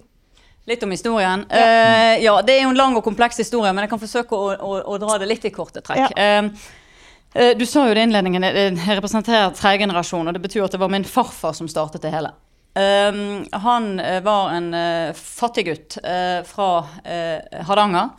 Litt 0.67 0.83
om 0.83 0.91
historien. 0.91 1.45
Ja. 1.49 2.17
ja, 2.19 2.33
det 2.45 2.57
er 2.57 2.67
jo 2.67 2.73
en 2.73 2.81
lang 2.81 2.99
og 2.99 3.05
kompleks 3.07 3.39
historie, 3.41 3.71
men 3.73 3.87
jeg 3.87 3.93
kan 3.93 4.03
forsøke 4.03 4.37
å, 4.37 4.51
å, 4.59 4.73
å 4.91 4.99
dra 5.01 5.21
det 5.23 5.29
litt 5.31 5.47
i 5.47 5.53
korte 5.55 5.81
trekk. 5.87 6.19
Ja. 6.19 6.43
Uh, 7.39 7.55
du 7.55 7.63
sa 7.69 7.87
jo 7.87 7.95
det 7.95 8.03
i 8.03 8.09
innledningen, 8.09 8.49
jeg 8.49 8.99
representerer 8.99 9.55
tredje 9.55 9.85
generasjon, 9.85 10.27
og 10.27 10.35
det 10.35 10.43
betyr 10.43 10.67
at 10.67 10.75
det 10.75 10.83
var 10.83 10.91
min 10.91 11.07
farfar 11.07 11.55
som 11.55 11.71
startet 11.71 12.03
det 12.03 12.13
hele. 12.17 12.35
Han 12.79 13.87
var 14.23 14.53
en 14.55 14.69
uh, 14.75 15.15
fattig 15.17 15.65
gutt 15.71 15.97
fra 16.47 16.69
Hardanger. 17.71 18.13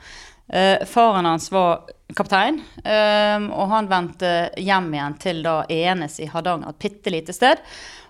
Eh, 0.49 0.85
faren 0.85 1.25
hans 1.25 1.51
var 1.51 1.85
kaptein, 2.17 2.61
eh, 2.83 3.37
og 3.53 3.69
han 3.69 3.89
vendte 3.89 4.49
hjem 4.57 4.93
igjen 4.95 5.17
til 5.21 5.43
da 5.45 5.61
Enes 5.69 6.17
i 6.19 6.29
Hardanger, 6.29 6.73
et 6.73 6.79
bitte 6.81 7.13
lite 7.13 7.35
sted. 7.35 7.61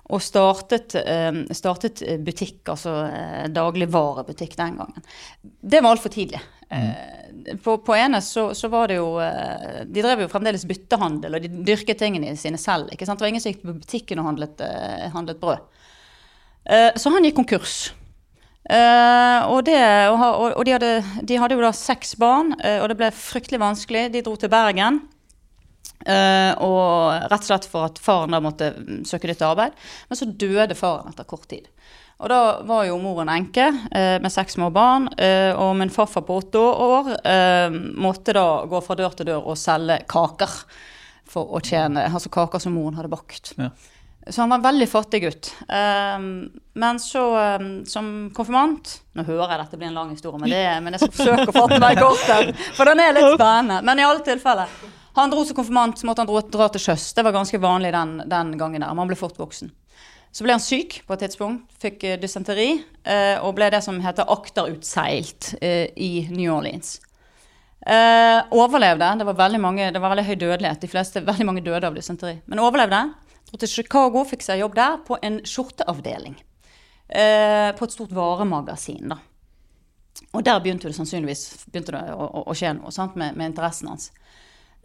Og 0.09 0.23
startet, 0.25 0.95
eh, 0.95 1.43
startet 1.53 2.01
butikk, 2.25 2.63
altså 2.71 2.95
eh, 3.05 3.49
dagligvarebutikk 3.53 4.55
den 4.57 4.79
gangen. 4.79 5.03
Det 5.43 5.83
var 5.83 5.91
altfor 5.91 6.15
tidlig. 6.15 6.41
Mm. 6.69 7.57
på, 7.63 7.77
på 7.77 7.95
Enes 7.95 8.27
så, 8.29 8.53
så 8.53 8.67
var 8.69 8.91
det 8.91 8.99
jo 8.99 9.15
eh, 9.17 9.79
De 9.89 10.03
drev 10.05 10.19
jo 10.21 10.27
fremdeles 10.29 10.67
byttehandel, 10.69 11.33
og 11.33 11.41
de 11.41 11.63
dyrket 11.65 11.97
tingene 11.97 12.35
sine 12.37 12.59
selv. 12.61 12.91
Det 12.93 13.07
var 13.09 13.27
ingen 13.27 13.41
som 13.41 13.53
gikk 13.53 13.63
på 13.65 13.77
butikken 13.81 14.21
og 14.21 14.29
handlet, 14.29 14.61
eh, 14.61 15.07
handlet 15.13 15.41
brød. 15.41 15.65
Eh, 16.69 16.91
så 16.95 17.09
han 17.09 17.25
gikk 17.25 17.39
konkurs. 17.41 17.89
Eh, 18.69 19.47
og 19.49 19.63
det, 19.65 19.79
og, 20.13 20.19
og, 20.53 20.61
de, 20.67 20.75
hadde, 20.75 20.91
de 21.25 21.37
hadde 21.41 21.55
jo 21.57 21.63
da 21.63 21.71
seks 21.73 22.13
barn, 22.21 22.53
uh, 22.61 22.77
og 22.83 22.91
det 22.91 22.99
ble 22.99 23.09
fryktelig 23.15 23.61
vanskelig. 23.63 24.09
De 24.13 24.21
dro 24.25 24.35
til 24.37 24.51
Bergen. 24.53 25.01
Uh, 26.05 26.53
og 26.63 27.25
rett 27.27 27.41
og 27.41 27.47
slett 27.49 27.65
for 27.67 27.89
at 27.89 27.97
faren 27.99 28.31
da 28.31 28.39
måtte 28.43 28.69
mm, 28.77 29.01
søke 29.09 29.29
nytt 29.29 29.41
arbeid. 29.45 29.75
Men 30.09 30.21
så 30.21 30.29
døde 30.29 30.77
faren 30.77 31.09
etter 31.09 31.27
kort 31.29 31.49
tid. 31.49 31.65
Og 32.19 32.29
da 32.29 32.39
var 32.67 32.85
jo 32.85 32.99
moren 32.99 33.31
enke 33.31 33.69
med 33.95 34.27
seks 34.27 34.57
små 34.57 34.67
barn, 34.75 35.05
og 35.55 35.69
min 35.79 35.87
farfar 35.87 36.25
på 36.27 36.35
åtte 36.41 36.59
år 36.59 37.07
måtte 37.95 38.33
da 38.35 38.65
gå 38.67 38.81
fra 38.83 38.97
dør 38.99 39.15
til 39.15 39.29
dør 39.29 39.47
og 39.47 39.55
selge 39.55 40.01
kaker. 40.11 40.57
For 41.31 41.55
å 41.55 41.61
tjene, 41.63 42.03
altså 42.09 42.27
kaker 42.35 42.59
som 42.59 42.75
moren 42.75 42.99
hadde 42.99 43.13
bakt. 43.13 43.53
Ja. 43.55 43.69
Så 44.29 44.41
han 44.43 44.51
var 44.51 44.59
en 44.59 44.65
veldig 44.67 44.87
fattig 44.89 45.21
gutt. 45.23 45.49
Um, 45.67 46.49
men 46.79 46.99
så, 47.01 47.23
um, 47.57 47.69
som 47.89 48.29
konfirmant 48.35 48.91
Nå 49.17 49.25
hører 49.27 49.55
jeg 49.55 49.63
dette 49.63 49.79
blir 49.81 49.89
en 49.89 49.97
lang 49.97 50.13
historie, 50.13 50.39
men, 50.39 50.53
det, 50.53 50.61
men 50.85 50.95
jeg 50.95 51.01
skal 51.01 51.15
forsøke 51.17 51.51
å 51.51 51.55
fatte 51.55 51.79
meg 51.81 51.99
kort. 51.99 52.61
For 52.77 52.87
den 52.87 53.01
er 53.03 53.17
litt 53.17 53.33
spennende. 53.33 53.81
Men 53.89 53.99
i 53.99 54.05
alle 54.07 54.23
tilfeller. 54.23 54.79
Han 55.17 55.33
dro 55.33 55.43
som 55.43 55.57
konfirmant, 55.57 55.99
så 55.99 56.07
måtte 56.07 56.23
han 56.23 56.29
dra, 56.29 56.69
til 56.71 56.83
sjøs. 56.83 57.09
Det 57.17 57.25
var 57.25 57.35
ganske 57.35 57.59
vanlig 57.59 57.91
den, 57.95 58.19
den 58.29 58.53
gangen 58.59 58.85
der. 58.85 58.95
Man 58.95 59.09
ble 59.09 59.17
fort 59.19 59.39
voksen. 59.39 59.73
Så 60.31 60.45
ble 60.45 60.53
han 60.53 60.61
syk 60.61 60.99
på 61.07 61.15
et 61.15 61.23
tidspunkt, 61.25 61.71
fikk 61.81 62.03
eh, 62.05 62.17
dysenteri, 62.21 62.69
eh, 63.01 63.37
og 63.41 63.55
ble 63.57 63.71
det 63.73 63.81
som 63.81 63.97
heter 64.03 64.29
akterutseilt 64.29 65.55
eh, 65.57 65.89
i 65.97 66.27
New 66.29 66.53
Orleans. 66.53 66.99
Overlevde. 67.89 69.07
Det 69.17 69.25
var 69.25 69.37
veldig 69.39 69.59
mange, 69.63 69.87
det 69.95 70.01
var 70.03 70.13
veldig 70.13 70.27
høy 70.27 70.35
dødelighet. 70.35 70.81
De 70.83 70.91
fleste, 70.91 71.23
veldig 71.25 71.47
mange 71.47 71.63
døde 71.65 71.89
av 71.89 71.97
dysenteri. 71.97 72.35
Men 72.45 72.61
overlevde. 72.61 73.01
Dro 73.49 73.57
til 73.57 73.71
Chicago, 73.71 74.23
fikk 74.29 74.45
seg 74.45 74.61
jobb 74.61 74.77
der 74.77 74.99
på 75.07 75.17
en 75.25 75.41
skjorteavdeling. 75.47 76.37
Eh, 77.09 77.71
på 77.73 77.87
et 77.87 77.95
stort 77.95 78.13
varemagasin, 78.13 79.09
da. 79.09 79.17
Og 80.35 80.43
der 80.45 80.59
begynte 80.61 80.89
det 80.89 80.97
sannsynligvis 80.97 81.65
begynte 81.71 81.95
det 81.95 82.03
å, 82.13 82.21
å, 82.21 82.43
å 82.51 82.55
skje 82.57 82.75
noe 82.77 82.91
sant, 82.93 83.15
med, 83.17 83.33
med 83.39 83.49
interessen 83.49 83.89
hans. 83.89 84.11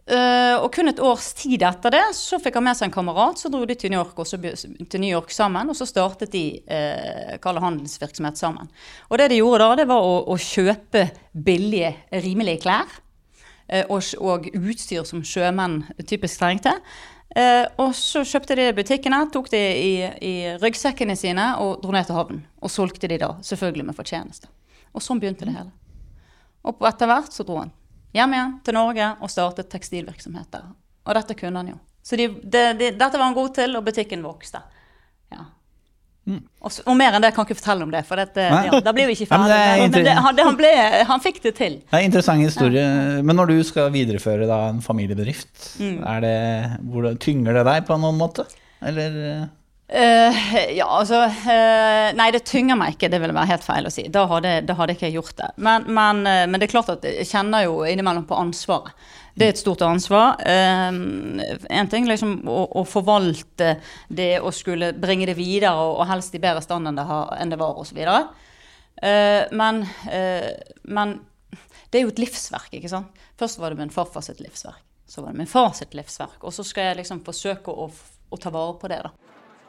Eh, 0.05 0.53
og 0.61 0.67
kun 0.73 0.91
et 0.91 0.99
års 1.01 1.31
tid 1.33 1.63
etter 1.65 1.93
det 1.95 2.03
så 2.13 2.37
fikk 2.37 2.59
han 2.59 2.67
med 2.67 2.77
seg 2.77 2.89
en 2.89 2.93
kamerat. 2.93 3.41
Så 3.41 3.49
dro 3.53 3.63
de 3.65 3.77
til 3.77 3.93
New 3.93 3.99
York, 3.99 4.17
og 4.21 4.29
så, 4.29 4.37
til 4.37 5.01
New 5.01 5.09
York 5.09 5.33
sammen, 5.33 5.69
og 5.69 5.77
så 5.77 5.87
startet 5.89 6.33
de 6.33 6.43
eh, 6.65 7.37
kall 7.41 7.61
handelsvirksomhet 7.61 8.37
sammen. 8.41 8.69
Og 9.09 9.21
det 9.21 9.31
de 9.33 9.41
gjorde 9.41 9.65
da, 9.65 9.79
det 9.81 9.89
var 9.89 10.05
å, 10.05 10.19
å 10.29 10.37
kjøpe 10.41 11.07
billige, 11.33 11.95
rimelige 12.25 12.65
klær. 12.65 13.01
eh, 13.67 13.85
og, 13.89 14.05
og 14.21 14.49
utstyr 14.53 15.05
som 15.09 15.25
sjømenn 15.25 15.83
typisk 16.05 16.41
trengte. 16.41 16.77
Eh, 17.35 17.65
og 17.83 17.91
så 17.97 18.23
kjøpte 18.23 18.55
de 18.55 18.69
butikkene, 18.77 19.21
tok 19.31 19.49
de 19.51 19.59
i, 19.59 19.93
i 20.23 20.35
ryggsekkene 20.61 21.17
sine 21.19 21.49
og 21.59 21.81
dro 21.83 21.91
ned 21.95 22.07
til 22.07 22.15
havnen. 22.15 22.43
Og 22.63 22.71
solgte 22.71 23.09
de 23.11 23.19
da, 23.21 23.33
selvfølgelig 23.43 23.89
med 23.89 23.97
fortjeneste. 23.97 24.51
Og 24.95 25.03
sånn 25.03 25.19
begynte 25.19 25.47
det 25.47 25.57
hele. 25.57 25.73
Og 26.65 26.79
etter 26.87 27.11
hvert 27.11 27.35
så 27.35 27.43
dro 27.45 27.59
han 27.59 27.73
hjem 28.15 28.35
igjen 28.35 28.53
til 28.63 28.77
Norge 28.77 29.09
og 29.19 29.31
startet 29.31 29.69
tekstilvirksomheter. 29.73 30.69
Og 31.05 31.17
dette 31.17 31.35
kunne 31.37 31.61
han 31.61 31.73
jo. 31.73 31.79
Så 32.05 32.17
de, 32.19 32.29
de, 32.41 32.61
de, 32.79 32.91
dette 32.95 33.17
var 33.17 33.27
han 33.27 33.35
god 33.35 33.53
til, 33.57 33.75
og 33.77 33.85
butikken 33.85 34.23
vokste. 34.23 34.61
Ja. 35.33 35.47
Og, 36.25 36.71
s- 36.71 36.81
og 36.89 36.95
mer 36.97 37.13
enn 37.13 37.21
det 37.21 37.29
kan 37.35 37.45
jeg 37.45 37.51
ikke 37.53 37.59
fortelle 37.61 37.85
om 37.85 37.91
det, 37.93 38.01
for 38.07 38.17
dette, 38.17 38.45
ja, 38.49 38.79
da 38.81 38.93
blir 38.97 39.05
vi 39.11 39.13
ikke 39.13 39.27
Ja, 39.31 39.41
er 39.45 39.51
ferdig. 39.51 39.81
Men, 39.83 39.91
men 39.93 40.05
det, 40.07 40.15
han, 40.25 40.35
det, 40.39 40.45
han, 40.47 40.55
ble, 40.57 40.71
han 41.11 41.21
fikk 41.21 41.37
det 41.43 41.51
til. 41.59 41.75
Det 41.83 41.93
er 41.93 42.01
en 42.01 42.09
interessant 42.09 42.41
historie. 42.41 42.85
Men 43.21 43.37
når 43.37 43.51
du 43.53 43.59
skal 43.67 43.91
videreføre 43.93 44.47
da 44.49 44.63
en 44.71 44.81
familiebedrift, 44.81 45.51
Mm. 45.79 45.99
det, 46.23 46.33
hvordan, 46.89 47.19
tynger 47.21 47.53
det 47.59 47.65
deg 47.67 47.85
på 47.91 47.99
noen 48.01 48.17
måte? 48.21 48.47
Eller 48.81 49.21
Eh, 49.85 50.37
ja, 50.73 50.85
altså 50.89 51.19
uh, 51.29 52.07
Nei, 52.17 52.31
det 52.33 52.39
tynger 52.49 52.73
meg 52.79 52.95
ikke, 52.95 53.05
det 53.13 53.19
ville 53.21 53.35
være 53.37 53.51
helt 53.51 53.63
feil 53.67 53.85
å 53.85 53.91
si. 53.93 54.07
Da 54.09 54.23
hadde, 54.31 54.55
da 54.65 54.73
hadde 54.79 54.95
ikke 54.95 55.05
jeg 55.11 55.19
gjort 55.19 55.35
det. 55.37 55.49
Men, 55.61 55.85
men, 55.93 56.23
eh, 56.25 56.47
men 56.49 56.57
det 56.57 56.65
er 56.65 56.71
klart 56.73 56.89
at 56.95 57.05
jeg 57.05 57.27
kjenner 57.29 57.67
jo 57.67 57.83
innimellom 57.85 58.25
på 58.25 58.33
ansvaret. 58.41 58.95
Det 59.35 59.45
er 59.45 59.51
et 59.51 59.59
stort 59.59 59.81
ansvar. 59.83 60.39
en 60.47 61.89
ting 61.91 62.07
liksom 62.07 62.37
å, 62.47 62.61
å 62.79 62.83
forvalte 62.87 63.75
det 64.07 64.39
og 64.39 64.53
skulle 64.55 64.93
bringe 64.95 65.27
det 65.27 65.35
videre, 65.35 65.73
og, 65.75 65.99
og 65.99 66.07
helst 66.07 66.35
i 66.35 66.39
bedre 66.39 66.63
stand 66.63 66.87
enn 66.87 66.95
det, 66.95 67.03
har, 67.09 67.33
enn 67.35 67.51
det 67.51 67.59
var, 67.59 67.75
osv. 67.81 67.99
Uh, 69.03 69.43
men, 69.51 69.83
eh, 70.07 70.55
men 70.83 71.17
det 71.91 71.99
er 71.99 72.05
jo 72.05 72.13
et 72.13 72.21
livsverk, 72.23 72.71
ikke 72.77 72.91
sant. 72.91 73.23
Først 73.39 73.59
var 73.59 73.73
det 73.73 73.81
min 73.83 73.91
farfar 73.93 74.23
sitt 74.23 74.39
livsverk. 74.43 74.81
Så 75.07 75.21
var 75.21 75.33
det 75.33 75.43
min 75.43 75.49
far 75.49 75.73
sitt 75.77 75.93
livsverk. 75.93 76.39
Og 76.41 76.53
så 76.55 76.63
skal 76.65 76.89
jeg 76.89 77.01
liksom 77.03 77.21
forsøke 77.25 77.71
å, 77.71 77.89
å 77.91 78.39
ta 78.41 78.51
vare 78.53 78.73
på 78.79 78.89
det, 78.89 79.03
da. 79.05 79.11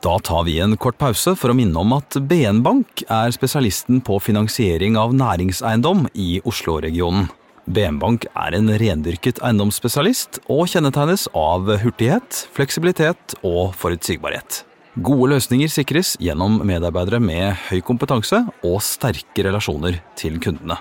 Da 0.04 0.14
tar 0.22 0.44
vi 0.46 0.58
en 0.60 0.76
kort 0.80 0.98
pause 1.00 1.32
for 1.38 1.50
å 1.50 1.56
minne 1.56 1.80
om 1.80 1.94
at 1.96 2.18
BN 2.28 2.60
Bank 2.64 3.02
er 3.08 3.32
spesialisten 3.34 4.02
på 4.04 4.18
finansiering 4.22 4.96
av 5.00 5.14
næringseiendom 5.16 6.06
i 6.14 6.36
Oslo-regionen. 6.46 7.28
BN 7.66 7.96
Bank 7.98 8.28
er 8.30 8.54
en 8.54 8.68
rendyrket 8.78 9.40
eiendomsspesialist 9.42 10.38
og 10.46 10.68
kjennetegnes 10.70 11.24
av 11.34 11.66
hurtighet, 11.82 12.44
fleksibilitet 12.54 13.34
og 13.42 13.72
forutsigbarhet. 13.74 14.60
Gode 15.02 15.32
løsninger 15.34 15.72
sikres 15.72 16.12
gjennom 16.22 16.60
medarbeidere 16.64 17.18
med 17.20 17.56
høy 17.66 17.80
kompetanse 17.84 18.38
og 18.64 18.76
sterke 18.86 19.44
relasjoner 19.48 19.98
til 20.16 20.38
kundene. 20.42 20.78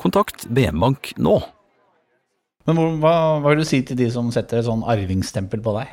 Kontakt 0.00 0.46
BM 0.48 0.80
Bank 0.80 1.12
nå. 1.20 1.36
Men 2.66 2.80
hva, 3.02 3.12
hva 3.42 3.52
vil 3.52 3.60
du 3.60 3.68
si 3.68 3.82
til 3.84 3.98
de 4.00 4.08
som 4.14 4.30
setter 4.32 4.62
et 4.62 4.66
sånn 4.70 4.86
arvingstempel 4.88 5.60
på 5.62 5.76
deg? 5.76 5.92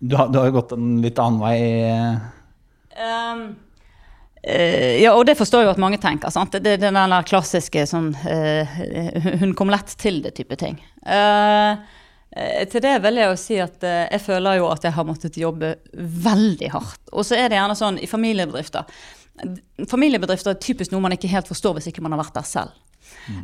Du 0.00 0.16
har, 0.16 0.32
du 0.32 0.40
har 0.40 0.48
jo 0.48 0.56
gått 0.56 0.72
en 0.78 0.96
litt 1.04 1.20
annen 1.20 1.42
vei. 1.42 1.58
eh. 2.96 3.44
Eh, 4.42 4.98
ja, 5.02 5.14
og 5.14 5.24
det 5.26 5.36
forstår 5.38 5.62
jeg 5.62 5.68
jo 5.68 5.74
at 5.76 5.82
mange 5.82 6.00
tenker. 6.02 6.32
Sant? 6.34 6.54
Det, 6.58 6.74
er 6.74 6.82
den 6.82 6.98
der 6.98 7.26
klassiske 7.26 7.84
sånn 7.86 8.10
uh, 8.26 8.78
Hun 9.42 9.54
kom 9.58 9.70
lett 9.70 9.94
til 10.00 10.18
det-type 10.24 10.58
ting. 10.58 10.80
Eh, 11.06 11.74
til 12.72 12.82
det 12.82 12.96
vil 13.04 13.20
jeg 13.20 13.30
jo 13.30 13.38
si 13.38 13.58
at 13.62 13.84
uh, 13.86 14.06
jeg 14.08 14.22
føler 14.24 14.58
jo 14.58 14.70
at 14.72 14.86
jeg 14.88 14.96
har 14.96 15.06
måttet 15.06 15.38
jobbe 15.38 15.76
veldig 15.94 16.72
hardt. 16.74 17.02
Og 17.12 17.28
så 17.28 17.38
er 17.38 17.52
det 17.52 17.60
gjerne 17.60 17.78
sånn 17.78 18.00
i 18.02 18.10
familiebedrifter. 18.10 18.88
Familiebedrifter 19.88 20.56
er 20.56 20.64
typisk 20.64 20.92
noe 20.92 21.04
man 21.04 21.14
ikke 21.14 21.30
helt 21.30 21.50
forstår 21.50 21.78
hvis 21.78 21.92
ikke 21.92 22.02
man 22.04 22.16
har 22.16 22.24
vært 22.24 22.40
der 22.40 22.48
selv. 22.48 22.74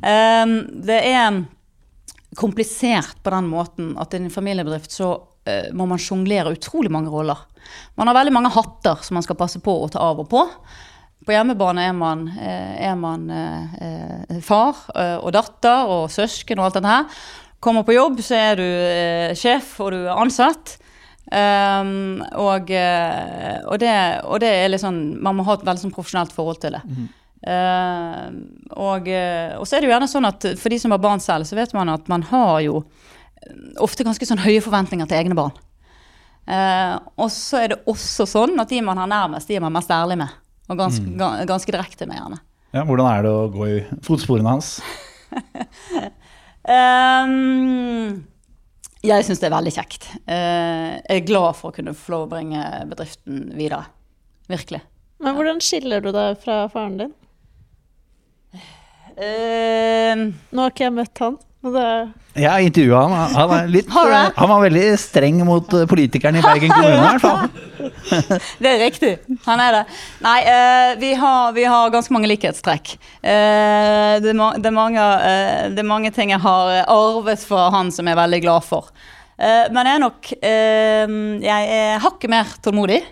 Ehm, 0.07 0.59
det 0.85 0.99
er 1.07 1.39
komplisert 2.37 3.23
på 3.25 3.33
den 3.33 3.49
måten 3.49 3.95
at 4.01 4.13
i 4.15 4.21
en 4.21 4.33
familiebedrift 4.33 4.93
så 4.93 5.15
må 5.73 5.87
man 5.89 6.01
sjonglere 6.03 6.53
utrolig 6.53 6.91
mange 6.93 7.09
roller. 7.09 7.39
Man 7.99 8.11
har 8.11 8.17
veldig 8.19 8.35
mange 8.35 8.53
hatter 8.55 9.03
som 9.05 9.19
man 9.19 9.27
skal 9.27 9.39
passe 9.39 9.61
på 9.65 9.75
å 9.83 9.91
ta 9.93 10.03
av 10.05 10.23
og 10.25 10.31
på. 10.31 10.45
På 11.27 11.35
hjemmebane 11.35 11.85
er 11.89 11.95
man, 11.97 12.27
eh, 12.39 12.75
er 12.89 12.97
man 12.97 13.29
eh, 13.31 13.79
eh, 13.85 14.41
far 14.45 14.85
eh, 14.95 15.17
og 15.19 15.33
datter 15.37 15.91
og 15.91 16.09
søsken 16.15 16.61
og 16.61 16.69
alt 16.69 16.79
dette 16.79 16.95
her. 16.95 17.23
Kommer 17.61 17.85
på 17.85 17.97
jobb, 17.97 18.21
så 18.23 18.39
er 18.39 18.61
du 18.61 18.67
eh, 18.67 19.35
sjef 19.37 19.75
og 19.85 19.93
du 19.97 20.03
er 20.05 20.15
ansatt. 20.17 20.79
Um, 21.29 22.23
og, 22.41 22.71
og, 22.73 23.75
det, 23.83 23.91
og 24.25 24.39
det 24.41 24.49
er 24.49 24.71
litt 24.73 24.81
sånn 24.81 25.19
Man 25.21 25.37
må 25.37 25.45
ha 25.45 25.59
et 25.59 25.65
veldig 25.67 25.83
sånn 25.83 25.93
profesjonelt 25.93 26.33
forhold 26.33 26.63
til 26.63 26.79
det. 26.79 26.81
Eh, 27.47 28.29
og, 28.75 29.09
eh, 29.09 29.55
og 29.59 29.67
så 29.67 29.77
er 29.77 29.83
det 29.83 29.89
jo 29.89 29.93
gjerne 29.95 30.11
sånn 30.11 30.27
at 30.27 30.47
for 30.59 30.75
de 30.75 30.79
som 30.83 30.95
har 30.95 31.03
barn 31.03 31.23
selv, 31.23 31.47
så 31.47 31.59
vet 31.59 31.75
man 31.77 31.93
at 31.93 32.09
man 32.11 32.25
har 32.33 32.59
jo 32.65 32.83
ofte 33.79 34.05
ganske 34.07 34.27
sånn 34.27 34.43
høye 34.43 34.63
forventninger 34.65 35.09
til 35.09 35.21
egne 35.21 35.39
barn. 35.39 35.55
Eh, 36.49 36.95
og 37.21 37.29
så 37.33 37.61
er 37.61 37.73
det 37.75 37.83
også 37.91 38.25
sånn 38.29 38.57
at 38.63 38.71
de 38.73 38.81
man 38.85 39.01
har 39.01 39.11
nærmest, 39.11 39.51
de 39.51 39.59
er 39.59 39.65
man 39.65 39.75
mest 39.75 39.91
ærlig 39.93 40.17
med. 40.21 40.33
Og 40.69 40.79
ganske, 40.81 41.05
mm. 41.05 41.45
ganske 41.49 41.73
direkte 41.73 42.09
med, 42.09 42.21
gjerne. 42.21 42.41
Ja, 42.77 42.85
hvordan 42.85 43.09
er 43.09 43.25
det 43.25 43.33
å 43.33 43.47
gå 43.53 43.69
i 43.69 43.77
fotsporene 44.05 44.53
hans? 44.53 44.75
um, 46.69 48.19
jeg 49.11 49.25
syns 49.25 49.41
det 49.41 49.49
er 49.49 49.57
veldig 49.57 49.75
kjekt. 49.77 50.11
Uh, 50.29 50.97
jeg 51.01 51.23
er 51.23 51.29
glad 51.29 51.57
for 51.57 51.71
å 51.71 51.77
kunne 51.77 51.97
få 51.97 52.15
lov 52.15 52.27
å 52.29 52.33
bringe 52.35 52.65
bedriften 52.91 53.49
videre. 53.57 53.87
Virkelig. 54.49 54.83
Men 55.25 55.37
hvordan 55.37 55.61
skiller 55.65 56.05
du 56.05 56.13
deg 56.15 56.39
fra 56.41 56.63
faren 56.73 57.01
din? 57.01 57.17
Uh, 59.19 60.29
Nå 60.55 60.63
har 60.63 60.73
ikke 60.73 60.87
jeg 60.87 60.97
møtt 60.97 61.25
han. 61.25 61.41
Jeg 62.39 62.47
har 62.47 62.63
intervjua 62.63 62.99
han. 63.03 63.33
Han, 63.35 63.53
er 63.57 63.71
litt, 63.73 63.89
eh, 63.91 64.29
han 64.37 64.51
var 64.53 64.61
veldig 64.63 64.85
streng 65.03 65.41
mot 65.47 65.73
eh, 65.75 65.89
politikerne 65.91 66.39
i 66.39 66.45
Bergen 66.45 66.71
kommune, 66.71 66.95
i 66.95 67.03
hvert 67.03 67.25
fall. 67.25 67.49
Det 68.63 68.71
er 68.71 68.79
riktig. 68.85 69.11
Han 69.45 69.61
er 69.65 69.75
det. 69.75 69.81
Nei, 70.23 70.37
eh, 70.53 70.93
vi, 71.03 71.11
har, 71.19 71.51
vi 71.57 71.65
har 71.67 71.91
ganske 71.91 72.15
mange 72.15 72.31
likhetstrekk. 72.31 72.93
Eh, 73.27 74.15
det, 74.23 74.31
er 74.31 74.39
ma- 74.39 74.55
det, 74.55 74.71
er 74.71 74.77
mange, 74.77 75.09
det 75.75 75.83
er 75.83 75.89
mange 75.91 76.15
ting 76.15 76.31
jeg 76.31 76.41
har 76.47 76.73
arvet 76.87 77.43
fra 77.43 77.67
han 77.75 77.91
som 77.95 78.07
jeg 78.07 78.15
er 78.15 78.23
veldig 78.23 78.41
glad 78.47 78.67
for. 78.69 78.93
Eh, 79.39 79.67
men 79.75 79.87
jeg 79.91 79.99
er 79.99 80.03
nok 80.07 80.31
Jeg 81.51 81.69
er 81.83 82.03
hakket 82.07 82.31
mer 82.39 82.55
tålmodig. 82.65 83.03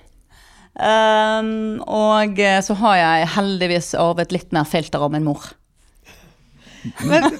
Og 1.87 2.41
så 2.67 2.75
har 2.83 2.97
jeg 3.03 3.29
heldigvis 3.37 3.95
arvet 3.99 4.35
litt 4.35 4.53
mer 4.55 4.67
filter 4.69 5.03
av 5.03 5.11
min 5.15 5.25
mor. 5.27 5.51
Men 7.05 7.31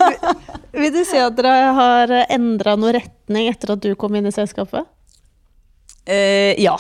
vil- 0.73 0.93
du 0.95 1.03
si 1.09 1.19
at 1.21 1.37
dere 1.39 1.73
har 1.77 2.15
endra 2.27 2.77
noe 2.79 2.95
retning 2.99 3.51
etter 3.51 3.75
at 3.77 3.85
du 3.85 3.95
kom 3.99 4.17
inn 4.19 4.29
i 4.29 4.35
selskapet? 4.35 4.87
Uh, 6.07 6.55
ja, 6.61 6.77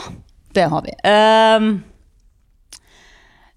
det 0.54 0.68
har 0.70 0.86
vi. 0.86 0.94
Uh, 1.02 1.82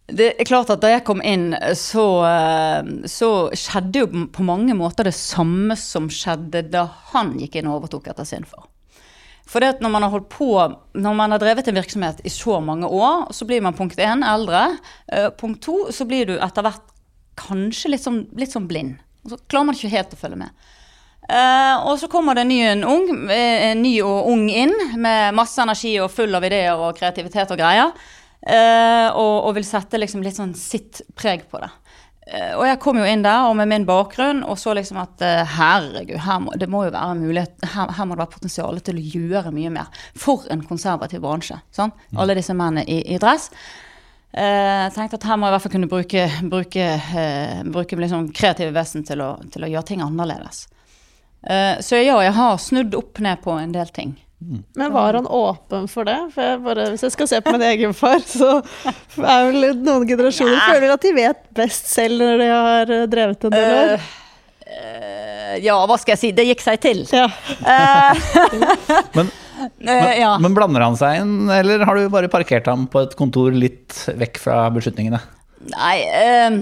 det 0.10 0.32
er 0.40 0.48
klart 0.48 0.72
at 0.74 0.82
da 0.82 0.92
jeg 0.94 1.06
kom 1.08 1.22
inn, 1.26 1.52
så, 1.78 2.06
eh, 2.26 2.88
så 3.10 3.30
skjedde 3.54 4.02
jo 4.02 4.26
på 4.34 4.46
mange 4.46 4.74
måter 4.78 5.06
det 5.06 5.16
samme 5.18 5.78
som 5.78 6.10
skjedde 6.10 6.64
da 6.74 6.88
han 7.14 7.36
gikk 7.40 7.60
inn 7.60 7.70
og 7.70 7.84
overtok 7.84 8.10
etter 8.12 8.28
sin 8.28 8.48
far. 8.48 8.66
For 9.50 9.62
det 9.62 9.76
at 9.76 9.80
når 9.82 9.94
man 9.96 10.06
har 10.06 10.14
holdt 10.14 10.30
på, 10.30 10.50
når 10.94 11.16
man 11.18 11.34
har 11.34 11.42
drevet 11.42 11.70
en 11.70 11.80
virksomhet 11.80 12.22
i 12.26 12.30
så 12.34 12.60
mange 12.62 12.86
år, 12.86 13.32
så 13.34 13.48
blir 13.50 13.64
man 13.66 13.78
punkt 13.78 13.98
én 13.98 14.22
eldre. 14.26 14.68
Eh, 15.12 15.30
punkt 15.38 15.64
to 15.66 15.88
så 15.94 16.06
blir 16.10 16.30
du 16.30 16.36
etter 16.38 16.66
hvert 16.66 16.86
kanskje 17.40 17.94
litt 17.94 18.04
sånn, 18.04 18.26
litt 18.40 18.54
sånn 18.54 18.68
blind. 18.70 19.00
Og 19.26 19.34
så 19.34 19.40
klarer 19.52 19.70
man 19.70 19.78
ikke 19.78 19.94
helt 19.94 20.14
å 20.16 20.20
følge 20.20 20.44
med. 20.44 20.70
Uh, 21.30 21.86
og 21.86 22.00
så 22.02 22.08
kommer 22.10 22.34
det 22.34 22.42
en 22.42 22.50
ny, 22.50 22.62
en 22.66 22.86
ung, 22.90 23.10
eh, 23.30 23.68
en 23.70 23.84
ny 23.86 24.00
og 24.02 24.32
ung 24.32 24.48
inn 24.50 24.74
med 24.98 25.36
masse 25.38 25.62
energi 25.62 25.92
og 26.02 26.10
full 26.10 26.34
av 26.34 26.48
ideer 26.48 26.74
og 26.74 26.98
kreativitet 26.98 27.52
og 27.54 27.60
greier. 27.60 27.92
Uh, 28.40 29.12
og, 29.14 29.36
og 29.50 29.54
vil 29.60 29.68
sette 29.68 30.00
liksom 30.00 30.24
litt 30.26 30.40
sånn 30.40 30.56
sitt 30.58 31.04
preg 31.20 31.44
på 31.52 31.62
det. 31.62 31.70
Uh, 32.30 32.56
og 32.56 32.64
jeg 32.66 32.80
kom 32.82 32.98
jo 32.98 33.06
inn 33.06 33.22
der 33.26 33.46
og 33.46 33.54
med 33.60 33.70
min 33.70 33.86
bakgrunn 33.86 34.42
og 34.42 34.58
så 34.62 34.74
liksom 34.78 34.98
at 35.04 35.22
herregud, 35.54 36.18
her 36.26 36.42
må, 36.42 36.56
det 36.58 36.70
må 36.72 36.86
jo 36.88 36.96
være 36.96 37.20
mulighet, 37.20 37.62
her, 37.76 37.94
her 37.98 38.10
må 38.10 38.16
det 38.16 38.24
være 38.24 38.34
potensial 38.40 38.82
til 38.82 38.98
å 38.98 39.06
gjøre 39.20 39.54
mye 39.54 39.76
mer. 39.76 40.02
For 40.18 40.50
en 40.50 40.66
konservativ 40.66 41.22
bransje. 41.28 41.60
Sånn? 41.76 41.94
Alle 42.18 42.40
disse 42.40 42.58
mennene 42.58 42.88
i, 42.90 43.04
i 43.14 43.22
dress. 43.22 43.52
Eh, 44.34 44.84
Jeg 44.86 44.94
tenkte 44.96 45.18
at 45.18 45.28
her 45.30 45.38
må 45.38 45.48
jeg 45.48 45.54
i 45.54 45.56
hvert 45.56 45.66
fall 45.66 45.76
kunne 45.76 45.92
bruke, 45.92 46.26
bruke, 46.52 46.88
eh, 47.18 47.62
bruke 47.66 47.98
liksom 47.98 48.30
kreative 48.36 48.74
vesen 48.76 49.06
til 49.08 49.24
å, 49.26 49.34
til 49.50 49.66
å 49.66 49.72
gjøre 49.72 49.88
ting 49.90 50.04
annerledes. 50.06 50.68
Eh, 51.48 51.80
så 51.82 52.02
ja, 52.02 52.20
jeg 52.24 52.36
har 52.38 52.58
snudd 52.62 52.98
opp 53.00 53.22
ned 53.24 53.42
på 53.42 53.58
en 53.58 53.74
del 53.74 53.90
ting. 53.96 54.18
Men 54.76 54.94
var 54.94 55.14
han 55.14 55.28
åpen 55.28 55.88
for 55.92 56.08
det? 56.08 56.16
For 56.32 56.46
jeg 56.46 56.62
bare, 56.64 56.86
hvis 56.94 57.04
jeg 57.04 57.12
skal 57.12 57.28
se 57.28 57.42
på 57.44 57.52
min 57.52 57.66
egen 57.74 57.92
far, 57.98 58.22
så 58.24 58.62
er 59.20 59.50
vel 59.50 59.74
noen 59.84 60.08
generasjoner 60.08 60.62
føler 60.64 60.94
at 60.94 61.04
de 61.04 61.12
vet 61.18 61.42
best 61.58 61.90
selv 61.92 62.24
når 62.24 62.40
de 62.40 62.48
har 62.48 62.94
eh, 62.96 63.04
drevet 63.12 63.44
en 63.50 63.56
del 63.58 63.76
år. 63.82 63.92
Uh, 63.98 64.70
uh, 64.70 65.54
ja, 65.60 65.76
hva 65.90 65.98
skal 66.00 66.16
jeg 66.16 66.22
si? 66.22 66.32
Det 66.38 66.48
gikk 66.54 66.64
seg 66.64 66.80
til. 66.86 67.04
Ja. 67.12 67.28
Men, 69.18 69.34
Eh, 69.60 70.20
ja. 70.20 70.34
men 70.42 70.56
blander 70.56 70.86
han 70.86 70.98
seg 71.00 71.22
inn, 71.22 71.50
eller 71.52 71.84
har 71.88 71.98
du 71.98 72.10
bare 72.12 72.32
parkert 72.32 72.70
ham 72.72 72.88
på 72.92 73.04
et 73.06 73.16
kontor 73.20 73.56
litt 73.56 73.98
vekk 74.20 74.40
fra 74.44 74.62
beslutningene? 74.74 75.22
Nei 75.74 75.96
eh, 76.08 76.60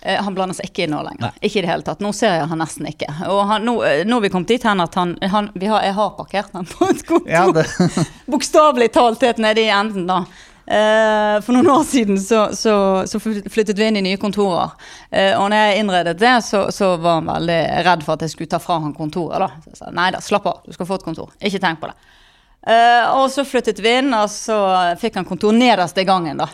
eh, 0.00 0.22
Han 0.24 0.36
blander 0.36 0.56
seg 0.56 0.70
ikke 0.70 0.86
inn 0.86 0.94
nå 0.94 1.02
lenger. 1.04 1.34
Ikke 1.44 1.60
i 1.60 1.66
det 1.66 1.70
hele 1.72 1.84
tatt. 1.86 2.00
Nå 2.04 2.14
ser 2.16 2.38
jeg 2.38 2.48
han 2.50 2.62
nesten 2.62 2.88
ikke. 2.88 3.10
Og 3.28 3.42
han, 3.50 3.66
nå, 3.66 3.76
eh, 3.84 4.06
nå 4.08 4.18
er 4.18 4.26
vi 4.26 4.32
kommet 4.32 4.54
dit 4.54 4.64
hen 4.64 4.80
at 4.84 4.96
han, 5.00 5.16
han 5.20 5.52
vi 5.54 5.68
har, 5.68 5.84
Jeg 5.84 5.98
har 5.98 6.16
parkert 6.16 6.56
ham 6.56 6.66
på 6.68 6.88
et 6.88 7.04
kontor. 7.08 7.30
Ja, 7.30 7.46
Bokstavelig 8.32 8.92
talt 8.96 9.24
helt 9.26 9.42
nede 9.44 9.66
i 9.66 9.70
enden, 9.72 10.08
da. 10.08 10.24
Eh, 10.66 11.40
for 11.44 11.52
noen 11.52 11.68
år 11.68 11.82
siden 11.84 12.16
så, 12.20 12.46
så, 12.56 13.04
så 13.06 13.20
flyttet 13.20 13.76
vi 13.76 13.88
inn 13.88 14.00
i 14.00 14.04
nye 14.06 14.20
kontorer. 14.20 14.72
Eh, 15.10 15.34
og 15.36 15.50
når 15.52 15.60
jeg 15.60 15.82
innredet 15.82 16.16
det, 16.20 16.34
så, 16.46 16.66
så 16.72 16.94
var 16.96 17.20
han 17.20 17.28
veldig 17.28 17.60
redd 17.84 18.04
for 18.06 18.16
at 18.16 18.24
jeg 18.24 18.32
skulle 18.32 18.52
ta 18.54 18.60
fra 18.62 18.80
han 18.80 18.96
kontoret. 18.96 19.44
da. 19.44 19.50
Så 19.60 19.74
jeg 19.74 19.80
sa 19.82 19.92
nei 19.92 20.08
da, 20.14 20.22
slapp 20.24 20.48
av, 20.48 20.62
du 20.64 20.72
skal 20.76 20.88
få 20.88 21.00
et 21.00 21.08
kontor. 21.10 21.34
Ikke 21.44 21.60
tenk 21.60 21.82
på 21.82 21.92
det. 21.92 22.13
Eh, 22.66 23.06
og 23.12 23.30
så 23.30 23.44
flyttet 23.44 23.80
vi 23.84 23.98
inn, 24.00 24.14
og 24.16 24.30
så 24.32 24.58
fikk 25.00 25.20
han 25.20 25.28
kontor 25.28 25.52
nederst 25.52 25.98
i 26.00 26.06
gangen, 26.08 26.40
da. 26.40 26.48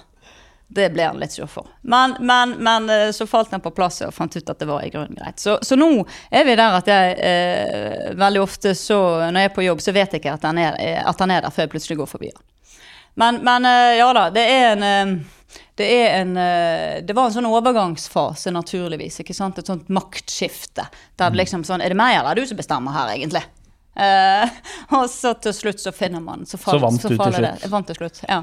Det 0.72 0.86
ble 0.94 1.02
han 1.02 1.18
litt 1.18 1.32
sur 1.34 1.48
for. 1.50 1.66
Men, 1.82 2.14
men, 2.20 2.52
men 2.62 2.90
eh, 2.90 3.08
så 3.10 3.26
falt 3.26 3.50
han 3.50 3.62
på 3.62 3.72
plass 3.74 4.04
og 4.06 4.14
fant 4.14 4.36
ut 4.36 4.52
at 4.52 4.60
det 4.60 4.68
var 4.68 4.84
i 4.86 4.92
grunnen 4.92 5.18
greit. 5.18 5.42
Så, 5.42 5.56
så 5.66 5.74
nå 5.74 5.88
er 6.30 6.46
vi 6.46 6.54
der 6.54 6.76
at 6.78 6.90
jeg 6.90 7.16
eh, 7.26 8.12
veldig 8.18 8.42
ofte 8.44 8.76
så 8.78 9.00
når 9.26 9.40
jeg 9.42 9.50
er 9.50 9.56
på 9.56 9.66
jobb, 9.66 9.82
så 9.82 9.94
vet 9.96 10.14
jeg 10.14 10.22
ikke 10.22 10.36
at 10.38 10.46
han 10.46 10.62
er, 10.62 10.78
eh, 10.78 11.02
at 11.02 11.26
han 11.26 11.34
er 11.34 11.42
der 11.42 11.54
før 11.54 11.66
jeg 11.66 11.72
plutselig 11.74 11.98
går 11.98 12.10
forbi 12.12 12.30
han. 12.30 12.46
Men, 13.18 13.40
men 13.42 13.66
ja 13.98 14.06
da, 14.14 14.28
det 14.30 14.44
er 14.46 14.68
en 14.78 15.16
det, 15.76 15.86
er 15.90 16.20
en, 16.20 16.36
det 17.02 17.14
var 17.16 17.26
en 17.26 17.34
sånn 17.34 17.48
overgangsfase, 17.48 18.52
naturligvis. 18.54 19.18
ikke 19.24 19.34
sant? 19.34 19.58
Et 19.58 19.66
sånt 19.66 19.90
maktskifte. 19.90 20.84
Der 21.18 21.32
det 21.34 21.40
liksom 21.40 21.64
sånn 21.66 21.82
Er 21.82 21.90
det 21.90 21.98
meg 21.98 22.14
eller 22.14 22.30
er 22.30 22.38
det 22.38 22.46
du 22.46 22.52
som 22.52 22.60
bestemmer 22.60 22.94
her, 22.94 23.10
egentlig? 23.16 23.42
Eh, 23.96 24.48
og 24.96 25.08
så 25.10 25.32
til 25.42 25.54
slutt 25.54 25.80
så 25.82 25.90
finner 25.92 26.22
man 26.22 26.44
Så, 26.46 26.56
Så 26.62 26.78
vant 26.78 27.02
du 27.02 27.08
til 27.08 27.18
slutt. 27.18 27.64
Jeg 27.64 27.70
vant 27.72 27.88
til 27.90 27.98
slutt, 27.98 28.20
ja. 28.28 28.38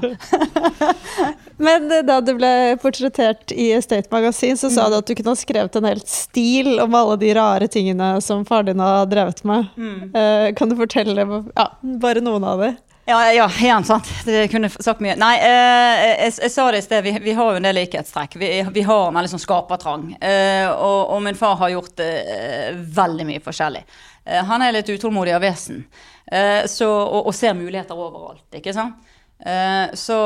Men 1.68 1.88
eh, 1.90 2.04
da 2.06 2.20
du 2.20 2.34
ble 2.36 2.52
portrettert 2.82 3.54
i 3.56 3.70
Estate 3.76 4.12
Magasin, 4.12 4.58
så 4.60 4.70
sa 4.70 4.88
du 4.92 4.98
at 5.00 5.08
du 5.08 5.14
kunne 5.18 5.32
ha 5.34 5.40
skrevet 5.40 5.80
en 5.80 5.88
helt 5.88 6.10
stil 6.10 6.76
om 6.84 6.94
alle 6.98 7.16
de 7.22 7.32
rare 7.38 7.70
tingene 7.72 8.18
som 8.24 8.44
far 8.48 8.68
din 8.68 8.82
har 8.82 9.08
drevet 9.10 9.40
med. 9.48 9.72
Eh, 10.12 10.50
kan 10.58 10.70
du 10.70 10.76
fortelle 10.78 11.24
ja, 11.24 11.70
bare 12.02 12.22
noen 12.24 12.46
av 12.46 12.62
dem? 12.66 12.76
Ja, 13.08 13.32
ja, 13.32 13.50
igjen, 13.60 13.84
sant. 13.84 14.08
Det 14.24 14.48
kunne 14.52 14.68
sagt 14.68 15.00
mye. 15.00 15.14
Nei, 15.16 15.38
eh, 15.40 16.02
jeg, 16.26 16.32
jeg 16.42 16.52
sa 16.52 16.66
det 16.68 16.82
i 16.82 16.84
sted, 16.84 17.06
vi, 17.06 17.14
vi 17.24 17.32
har 17.38 17.54
jo 17.54 17.60
en 17.60 17.64
del 17.64 17.78
likhetstrekk. 17.80 18.36
Vi, 18.36 18.50
vi 18.74 18.82
har 18.84 19.06
en 19.08 19.16
veldig 19.16 19.30
sånn 19.32 19.40
skapertrang. 19.40 20.10
Eh, 20.20 20.68
og, 20.68 21.14
og 21.14 21.22
min 21.24 21.38
far 21.38 21.56
har 21.62 21.72
gjort 21.72 22.02
eh, 22.04 22.76
veldig 22.76 23.24
mye 23.30 23.40
forskjellig. 23.46 23.80
Eh, 24.28 24.44
han 24.44 24.62
er 24.62 24.74
litt 24.76 24.90
utålmodig 24.92 25.34
av 25.36 25.42
vesen, 25.44 25.84
eh, 26.26 26.64
så, 26.68 26.88
og, 26.88 27.30
og 27.30 27.36
ser 27.36 27.56
muligheter 27.56 27.98
overalt, 27.98 28.46
ikke 28.54 28.74
sant. 28.76 29.00
Eh, 29.38 29.94
så 29.94 30.16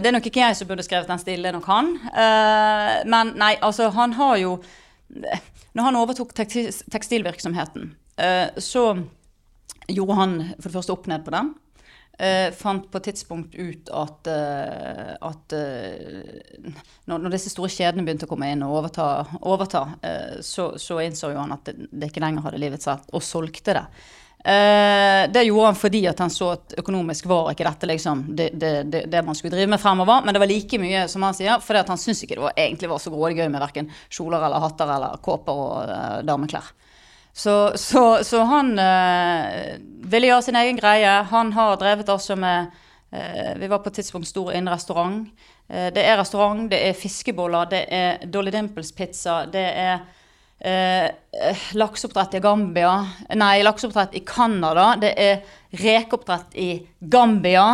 det 0.00 0.08
er 0.08 0.14
nok 0.14 0.26
ikke 0.26 0.40
jeg 0.40 0.56
som 0.56 0.68
burde 0.70 0.84
skrevet 0.86 1.10
den 1.10 1.20
stille, 1.20 1.52
nok 1.52 1.66
han. 1.68 1.90
Men 3.04 3.34
nei, 3.36 3.54
altså, 3.60 3.90
han 3.92 4.14
har 4.16 4.38
jo 4.40 4.54
Når 5.76 5.84
han 5.84 5.96
overtok 6.00 6.30
tekstil, 6.32 6.70
tekstilvirksomheten, 6.92 7.90
så 8.56 8.82
gjorde 9.88 10.16
han 10.16 10.32
for 10.56 10.68
det 10.68 10.76
første 10.78 10.94
opp 10.94 11.06
ned 11.08 11.24
på 11.24 11.34
den. 11.34 11.50
Eh, 12.22 12.52
fant 12.54 12.84
på 12.90 13.00
et 13.00 13.06
tidspunkt 13.08 13.54
ut 13.58 13.88
at, 13.98 14.28
eh, 14.30 15.14
at 15.26 15.54
eh, 15.58 16.68
når, 17.10 17.24
disse 17.32 17.50
store 17.50 17.72
kjedene 17.72 18.04
begynte 18.06 18.28
å 18.28 18.30
komme 18.30 18.52
inn 18.52 18.62
og 18.62 18.76
overta, 18.78 19.06
overta 19.40 19.80
eh, 20.06 20.36
så, 20.46 20.68
så 20.78 21.00
innså 21.02 21.32
jo 21.32 21.40
han 21.40 21.56
at 21.56 21.66
det, 21.66 21.88
det 21.90 22.12
ikke 22.12 22.22
lenger 22.22 22.44
hadde 22.46 22.60
livets 22.62 22.86
rett, 22.86 23.08
og 23.10 23.24
solgte 23.26 23.74
det. 23.74 23.82
Eh, 24.44 25.30
det 25.34 25.42
gjorde 25.48 25.72
han 25.72 25.80
fordi 25.80 26.04
at 26.12 26.22
han 26.22 26.30
så 26.30 26.52
at 26.56 26.76
økonomisk 26.78 27.26
var 27.30 27.50
ikke 27.50 27.66
dette 27.66 27.90
liksom 27.90 28.22
det, 28.38 28.48
det, 28.54 28.70
det, 28.90 29.02
det 29.10 29.24
man 29.26 29.38
skulle 29.38 29.54
drive 29.54 29.70
med 29.74 29.82
fremover, 29.82 30.22
men 30.22 30.34
det 30.34 30.44
var 30.44 30.50
like 30.50 30.80
mye, 30.82 31.04
som 31.10 31.26
han 31.26 31.34
sier, 31.34 31.58
fordi 31.62 31.82
han 31.90 32.00
syntes 32.04 32.22
ikke 32.22 32.38
det 32.38 32.46
var, 32.46 32.54
egentlig 32.54 32.90
var 32.90 33.02
så 33.02 33.10
grådig 33.14 33.38
gøy 33.38 33.50
med 33.50 33.62
verken 33.66 33.90
kjoler 34.06 34.46
eller 34.46 34.62
hatter 34.62 34.94
eller 34.94 35.18
kåper 35.26 35.66
og 35.66 35.90
eh, 35.98 36.22
dameklær. 36.30 36.70
Så, 37.32 37.72
så, 37.80 38.24
så 38.24 38.44
han 38.44 38.74
eh, 38.78 39.78
ville 40.12 40.28
gjøre 40.28 40.44
sin 40.48 40.58
egen 40.60 40.80
greie. 40.80 41.12
Han 41.30 41.52
har 41.56 41.78
drevet 41.80 42.10
altså 42.12 42.36
med 42.36 42.72
eh, 43.12 43.54
Vi 43.60 43.70
var 43.72 43.80
på 43.80 43.88
et 43.88 44.00
tidspunkt 44.02 44.28
stor 44.28 44.52
innen 44.52 44.72
restaurant. 44.72 45.30
Eh, 45.68 45.88
det 45.94 46.04
er 46.04 46.20
restaurant, 46.20 46.66
det 46.70 46.82
er 46.88 46.98
fiskeboller, 46.98 47.70
det 47.70 47.86
er 47.88 48.26
Dolly 48.28 48.52
Dimples-pizza, 48.52 49.46
det 49.52 49.64
er 49.64 50.04
eh, 50.60 51.64
lakseoppdrett 51.72 52.36
i 52.36 52.42
Gambia 52.44 52.92
Nei, 53.40 53.62
lakseoppdrett 53.64 54.14
i 54.14 54.24
Canada. 54.28 54.92
Det 55.00 55.14
er 55.16 55.40
rekeoppdrett 55.80 56.54
i 56.60 56.70
Gambia. 57.00 57.66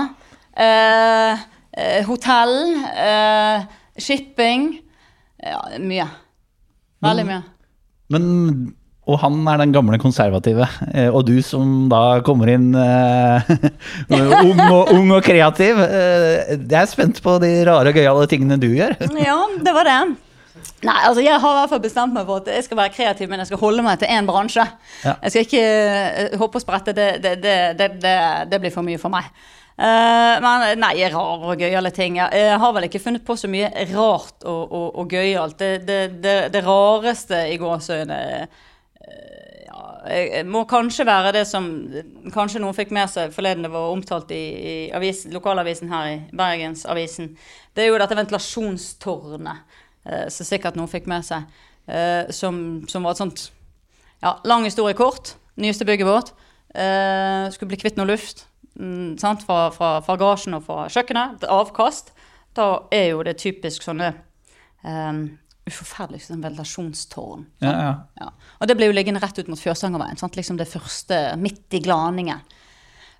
Eh, 0.55 1.33
eh, 1.73 2.07
hotell. 2.07 2.85
eh, 2.95 3.67
shipping. 3.99 4.71
Ja, 5.43 5.63
mye. 5.79 6.07
Veldig 7.03 7.27
mye. 7.27 7.43
Men, 8.11 8.25
og 9.09 9.17
han 9.23 9.41
er 9.49 9.63
den 9.63 9.73
gamle 9.73 9.97
konservative, 10.01 10.69
eh, 10.93 11.09
og 11.09 11.25
du 11.29 11.39
som 11.45 11.89
da 11.89 12.21
kommer 12.25 12.53
inn 12.53 12.71
uh, 12.77 13.41
ung, 14.45 14.61
og, 14.69 14.93
ung 14.93 15.13
og 15.17 15.23
kreativ. 15.25 15.81
Uh, 15.81 16.57
Jeg 16.59 16.81
er 16.83 16.91
spent 16.91 17.23
på 17.25 17.39
de 17.41 17.53
rare, 17.69 17.89
og 17.89 17.97
gøyale 17.97 18.29
tingene 18.29 18.61
du 18.61 18.69
gjør. 18.75 18.99
Ja, 19.29 19.41
det 19.65 19.75
var 19.75 19.89
det. 19.89 20.01
Nei, 20.85 20.99
altså 21.09 21.23
jeg 21.25 21.41
har 21.41 21.55
i 21.55 21.59
hvert 21.59 21.73
fall 21.73 21.83
bestemt 21.83 22.15
meg 22.15 22.27
for 22.29 22.43
at 22.43 22.51
jeg 22.53 22.67
skal 22.67 22.79
være 22.79 22.95
kreativ, 22.95 23.31
men 23.31 23.41
jeg 23.43 23.51
skal 23.51 23.61
holde 23.63 23.83
meg 23.83 23.99
til 23.99 24.13
én 24.13 24.29
bransje. 24.29 24.67
Ja. 25.03 25.17
Jeg 25.25 25.33
skal 25.33 25.47
ikke 25.47 26.37
hoppe 26.39 26.61
og 26.61 26.65
sprette. 26.65 26.95
Det, 26.95 27.09
det, 27.25 27.35
det, 27.43 27.89
det, 28.53 28.61
blir 28.61 28.75
for 28.75 28.87
mye 28.87 29.01
for 29.01 29.15
meg. 29.15 29.27
Uh, 29.79 30.37
men 30.43 30.81
nei, 30.83 30.95
rare 31.09 31.51
og 31.51 31.59
gøyale 31.59 31.91
ting. 31.95 32.21
Jeg, 32.21 32.55
har 32.61 32.73
vel 32.77 32.87
ikke 32.87 33.03
funnet 33.03 33.25
på 33.27 33.39
så 33.39 33.51
mye 33.51 33.71
rart 33.95 34.45
og, 34.45 34.63
og, 34.69 34.89
og 35.01 35.11
gøyalt. 35.11 35.59
Det, 35.59 35.73
det, 35.89 36.01
det, 36.23 36.39
det 36.55 36.65
rareste 36.67 37.47
i 37.49 37.59
gåseøyne 37.59 38.23
eh, 38.43 38.65
ja, 39.69 40.43
må 40.49 40.65
kanskje 40.69 41.07
være 41.09 41.35
det 41.37 41.45
som 41.49 41.67
kanskje 42.35 42.63
noen 42.63 42.77
fikk 42.77 42.93
med 42.97 43.11
seg 43.13 43.35
forleden 43.35 43.67
det 43.67 43.73
var 43.73 43.93
omtalt 43.93 44.33
i, 44.35 44.43
i 44.43 44.75
avis, 44.97 45.25
lokalavisen 45.33 45.93
her 45.93 46.11
i 46.13 46.19
Bergensavisen. 46.37 47.33
Det 47.75 47.85
er 47.85 47.93
jo 47.93 48.01
dette 48.01 48.19
ventilasjonstårnet, 48.19 49.79
eh, 50.09 50.27
som 50.33 50.49
sikkert 50.49 50.79
noen 50.79 50.91
fikk 50.91 51.09
med 51.11 51.27
seg, 51.27 51.47
eh, 51.87 52.31
som, 52.35 52.61
som 52.91 53.07
var 53.07 53.17
et 53.17 53.23
sånt 53.23 53.49
ja, 54.23 54.39
lang 54.49 54.67
historie 54.67 54.97
kort. 54.99 55.37
Nyeste 55.59 55.87
bygget 55.87 56.07
vårt. 56.09 56.33
Eh, 56.75 57.49
skulle 57.55 57.73
bli 57.73 57.81
kvitt 57.81 57.97
noe 57.99 58.09
luft 58.11 58.45
mm? 58.79 59.17
Fra, 59.19 59.71
fra, 59.73 59.99
fra 60.05 60.17
garasjen 60.21 60.59
og 60.59 60.67
fra 60.67 60.87
kjøkkenet. 60.93 61.47
Avkast. 61.49 62.13
Da 62.57 62.89
er 62.95 63.13
jo 63.13 63.23
det 63.27 63.39
typisk 63.39 63.85
sånne 63.87 64.13
um, 64.83 65.23
uforferdelig 65.69 66.25
sånn 66.25 66.43
ventilasjonstårn. 66.45 67.45
Ja, 67.65 67.73
ja. 67.73 67.93
Ja. 68.21 68.31
Og 68.59 68.71
det 68.71 68.77
ble 68.79 68.89
jo 68.89 68.97
liggende 68.97 69.23
rett 69.23 69.39
ut 69.39 69.51
mot 69.51 69.61
Fjørsangerveien. 69.61 70.19
sant? 70.21 70.37
Liksom 70.37 70.59
det 70.59 70.69
første 70.71 71.21
midt 71.41 71.79
i 71.79 71.83
glaningen. 71.85 72.43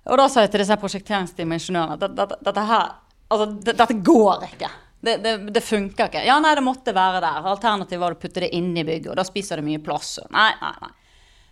Og 0.09 0.17
da 0.17 0.27
sa 0.29 0.43
jeg 0.43 0.53
til 0.53 0.63
disse 0.63 0.77
prosjekteringsteamet 0.81 1.69
at 1.85 2.05
dette, 2.07 2.41
dette 2.45 2.65
her 2.71 2.89
Altså, 3.29 3.45
dette 3.61 3.93
går 4.01 4.45
ikke. 4.47 4.69
Det, 5.05 5.19
det, 5.21 5.33
det 5.53 5.61
funker 5.61 6.07
ikke. 6.09 6.23
Ja, 6.25 6.39
nei, 6.41 6.55
det 6.57 6.63
måtte 6.65 6.95
være 6.97 7.21
der. 7.21 7.45
Alternativet 7.51 8.01
var 8.01 8.15
å 8.15 8.17
putte 8.17 8.41
det 8.41 8.49
inn 8.57 8.71
i 8.73 8.81
bygget, 8.81 9.11
og 9.11 9.19
da 9.19 9.25
spiser 9.27 9.61
det 9.61 9.67
mye 9.67 9.81
plass. 9.85 10.15
Nei, 10.33 10.49
nei, 10.57 10.71
nei. 10.81 10.89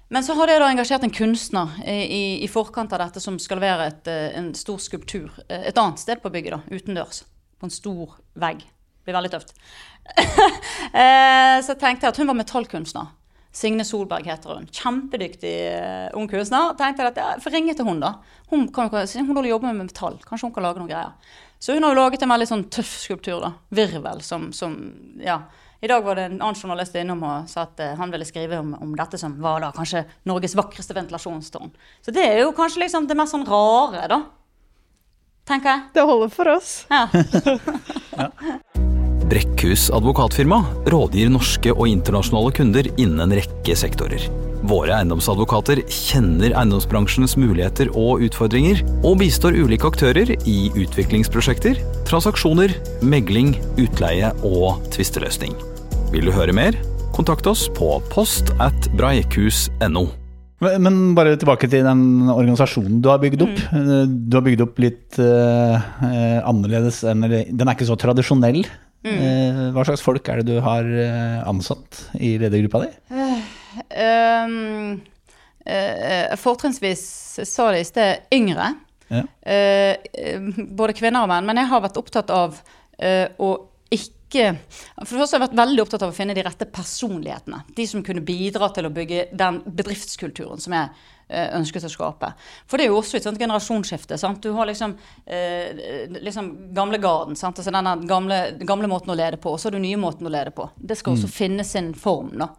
Men 0.09 0.23
så 0.23 0.33
hadde 0.39 0.55
jeg 0.55 0.63
da 0.63 0.69
engasjert 0.71 1.03
en 1.03 1.13
kunstner 1.13 1.73
i, 1.83 1.97
i, 2.01 2.21
i 2.45 2.49
forkant 2.49 2.93
av 2.95 3.01
dette 3.03 3.21
som 3.23 3.37
skal 3.43 3.59
levere 3.59 3.89
et, 3.91 4.09
eh, 4.09 4.37
en 4.39 4.53
stor 4.55 4.79
skulptur 4.79 5.33
eh, 5.49 5.67
et 5.67 5.79
annet 5.81 5.99
sted 5.99 6.21
på 6.23 6.31
bygget, 6.31 6.55
da, 6.55 6.79
utendørs. 6.79 7.25
På 7.59 7.67
en 7.67 7.73
stor 7.73 8.15
vegg. 8.39 8.63
Det 9.07 9.13
blir 9.13 9.21
veldig 9.21 9.35
tøft. 9.37 9.55
Eh, 10.97 11.57
så 11.61 11.75
tenkte 11.77 12.07
jeg 12.07 12.13
at 12.13 12.17
hun 12.17 12.29
var 12.29 12.35
metallkunstner. 12.37 13.09
Signe 13.53 13.83
Solberg 13.85 14.25
heter 14.27 14.55
hun. 14.55 14.67
Kjempedyktig 14.71 15.53
uh, 15.77 16.17
ung 16.17 16.27
kunstner. 16.31 16.73
Tenkte 16.79 17.03
jeg 17.03 17.11
at 17.11 17.19
jeg 17.21 17.43
får 17.43 17.53
ringe 17.53 17.75
til 17.77 17.87
hun 17.87 18.01
da. 18.01 18.13
Hun, 18.51 18.67
kan, 18.73 18.89
hun 18.91 19.45
jobber 19.45 19.67
med 19.71 19.87
metall. 19.89 20.17
Kanskje 20.25 20.47
hun 20.47 20.55
kan 20.55 20.65
lage 20.65 20.81
noen 20.81 20.89
greier. 20.91 21.37
Så 21.59 21.75
hun 21.75 21.85
har 21.85 21.93
jo 21.93 21.99
laget 21.99 22.23
en 22.23 22.33
veldig 22.33 22.49
sånn 22.49 22.65
tøff 22.73 22.95
skulptur. 23.03 23.43
da. 23.43 23.51
Virvel 23.77 24.23
som, 24.25 24.49
som 24.55 24.75
ja. 25.21 25.41
I 25.83 25.91
dag 25.91 26.05
var 26.05 26.17
det 26.17 26.27
en 26.29 26.39
annen 26.39 26.57
journalist 26.57 26.95
innom 26.97 27.21
og 27.27 27.51
sa 27.51 27.67
at 27.67 27.83
uh, 27.83 27.93
han 27.99 28.13
ville 28.13 28.25
skrive 28.27 28.61
om, 28.63 28.73
om 28.81 28.95
dette 28.97 29.19
som 29.21 29.35
var 29.43 29.61
da 29.65 29.71
kanskje 29.75 30.05
Norges 30.29 30.57
vakreste 30.57 30.97
ventilasjonstårn. 30.97 31.73
Så 32.01 32.15
det 32.15 32.25
er 32.25 32.43
jo 32.45 32.55
kanskje 32.57 32.85
liksom 32.87 33.09
det 33.09 33.17
mest 33.19 33.35
sånn 33.35 33.47
rare, 33.49 34.07
da. 34.11 34.23
Tenker 35.47 35.73
jeg. 35.73 35.87
Det 35.95 36.09
holder 36.09 36.33
for 36.33 36.57
oss. 36.57 36.75
Ja. 36.91 37.07
Ja. 38.17 38.31
Brekkhus 39.27 39.89
advokatfirma 39.91 40.61
rådgir 40.87 41.27
norske 41.33 41.73
og 41.73 41.89
internasjonale 41.91 42.53
kunder 42.55 42.87
innen 42.95 43.25
en 43.25 43.33
rekke 43.35 43.75
sektorer. 43.75 44.23
Våre 44.67 44.95
eiendomsadvokater 44.95 45.81
kjenner 45.91 46.55
eiendomsbransjens 46.55 47.35
muligheter 47.37 47.91
og 47.91 48.23
utfordringer, 48.23 48.79
og 49.03 49.19
bistår 49.19 49.57
ulike 49.59 49.91
aktører 49.91 50.31
i 50.47 50.57
utviklingsprosjekter, 50.71 51.81
transaksjoner, 52.07 52.71
megling, 53.03 53.51
utleie 53.75 54.31
og 54.47 54.79
tvisteløsning. 54.95 55.53
Vil 56.15 56.31
du 56.31 56.33
høre 56.33 56.55
mer? 56.55 56.79
Kontakt 57.17 57.51
oss 57.51 57.67
på 57.75 57.97
post 58.13 58.55
at 58.63 58.89
breikhus.no. 58.95 60.07
Men, 60.63 60.81
men 60.87 60.97
bare 61.19 61.35
tilbake 61.37 61.67
til 61.69 61.83
den 61.85 62.31
organisasjonen 62.31 63.01
du 63.03 63.11
har 63.11 63.19
bygd 63.21 63.43
opp. 63.45 63.59
Mm. 63.75 64.19
Du 64.25 64.39
har 64.39 64.47
bygd 64.47 64.63
opp 64.65 64.79
litt 64.81 65.19
eh, 65.21 65.87
annerledes 66.47 67.03
enn 67.05 67.27
Den 67.27 67.67
er 67.67 67.75
ikke 67.75 67.91
så 67.91 67.99
tradisjonell. 67.99 68.63
Eh, 69.05 69.61
hva 69.75 69.85
slags 69.85 70.03
folk 70.03 70.27
er 70.31 70.41
det 70.41 70.55
du 70.55 70.61
har 70.63 70.87
eh, 70.87 71.37
ansatt 71.47 72.01
i 72.17 72.35
ledergruppa 72.41 72.81
di? 72.85 72.89
Um, 73.93 74.97
uh, 75.67 76.35
fortrinnsvis 76.41 77.05
sa 77.45 77.69
det 77.73 77.83
i 77.83 77.87
sted 77.87 78.33
yngre. 78.33 78.73
Ja. 79.13 79.23
Eh, 79.47 79.95
både 80.57 80.95
kvinner 80.97 81.23
og 81.23 81.31
menn. 81.31 81.47
Men 81.47 81.61
jeg 81.61 81.71
har 81.71 81.83
vært 81.85 81.99
opptatt 82.01 82.33
av 82.33 82.57
uh, 82.57 83.27
å 83.37 83.51
ikke 84.27 84.47
For 85.05 85.15
det 85.15 85.21
første 85.21 85.37
har 85.37 85.39
jeg 85.39 85.45
vært 85.45 85.59
veldig 85.61 85.83
opptatt 85.83 86.03
av 86.03 86.11
å 86.11 86.15
finne 86.15 86.35
de 86.35 86.43
rette 86.43 86.67
personlighetene. 86.71 87.61
De 87.77 87.85
som 87.87 88.03
kunne 88.03 88.25
bidra 88.27 88.69
til 88.75 88.89
å 88.89 88.93
bygge 88.93 89.29
den 89.39 89.61
bedriftskulturen 89.65 90.59
som 90.59 90.75
jeg 90.75 90.91
eh, 91.29 91.47
ønsket 91.55 91.87
å 91.87 91.91
skape. 91.93 92.33
For 92.67 92.77
det 92.77 92.87
er 92.87 92.91
jo 92.91 92.99
også 92.99 93.19
et 93.19 93.27
sånt 93.27 93.39
generasjonsskifte. 93.39 94.19
sant? 94.19 94.43
Du 94.43 94.51
har 94.57 94.67
liksom, 94.67 94.97
eh, 95.25 96.07
liksom 96.19 96.73
gamle 96.75 96.99
garden. 96.99 97.39
sant? 97.39 97.59
Altså 97.59 97.71
den 97.71 98.07
gamle, 98.07 98.41
gamle 98.67 98.91
måten 98.91 99.15
å 99.15 99.17
lede 99.17 99.39
på, 99.39 99.55
og 99.55 99.59
så 99.59 99.69
har 99.71 99.77
du 99.77 99.83
nye 99.83 99.99
måten 100.01 100.27
å 100.27 100.33
lede 100.33 100.51
på. 100.51 100.69
Det 100.75 100.99
skal 100.99 101.15
også 101.15 101.31
finne 101.31 101.63
sin 101.63 101.93
form. 101.95 102.35
da. 102.37 102.51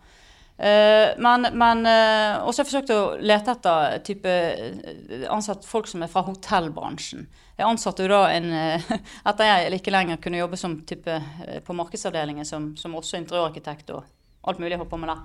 Uh, 0.58 1.14
men, 1.22 1.46
men 1.54 1.86
uh, 1.86 2.42
også 2.42 2.64
har 2.64 2.64
jeg 2.64 2.70
forsøkt 2.72 2.90
å 2.90 3.02
lete 3.22 3.52
etter 3.54 4.00
type 4.02 4.32
eh, 4.32 5.26
ansatt 5.30 5.62
folk 5.62 5.86
som 5.86 6.02
er 6.02 6.10
fra 6.10 6.24
hotellbransjen. 6.26 7.28
Jeg 7.58 7.66
ansatte 7.66 8.04
jo 8.06 8.12
da 8.12 8.22
en 8.30 8.48
eh, 8.54 8.88
Etter 9.28 9.48
jeg 9.48 9.80
ikke 9.80 9.94
lenger 9.94 10.20
kunne 10.22 10.38
jobbe 10.38 10.58
som 10.60 10.78
type 10.86 11.10
eh, 11.10 11.58
på 11.64 11.74
markedsavdelingen 11.76 12.46
som, 12.46 12.70
som 12.78 12.94
også 12.98 13.18
interiørarkitekt 13.18 13.90
og 13.96 14.04
alt 14.48 14.60
mulig 14.62 14.76
jeg 14.76 14.80
holdt 14.80 14.92
på 14.92 15.00
med 15.02 15.10
der, 15.10 15.24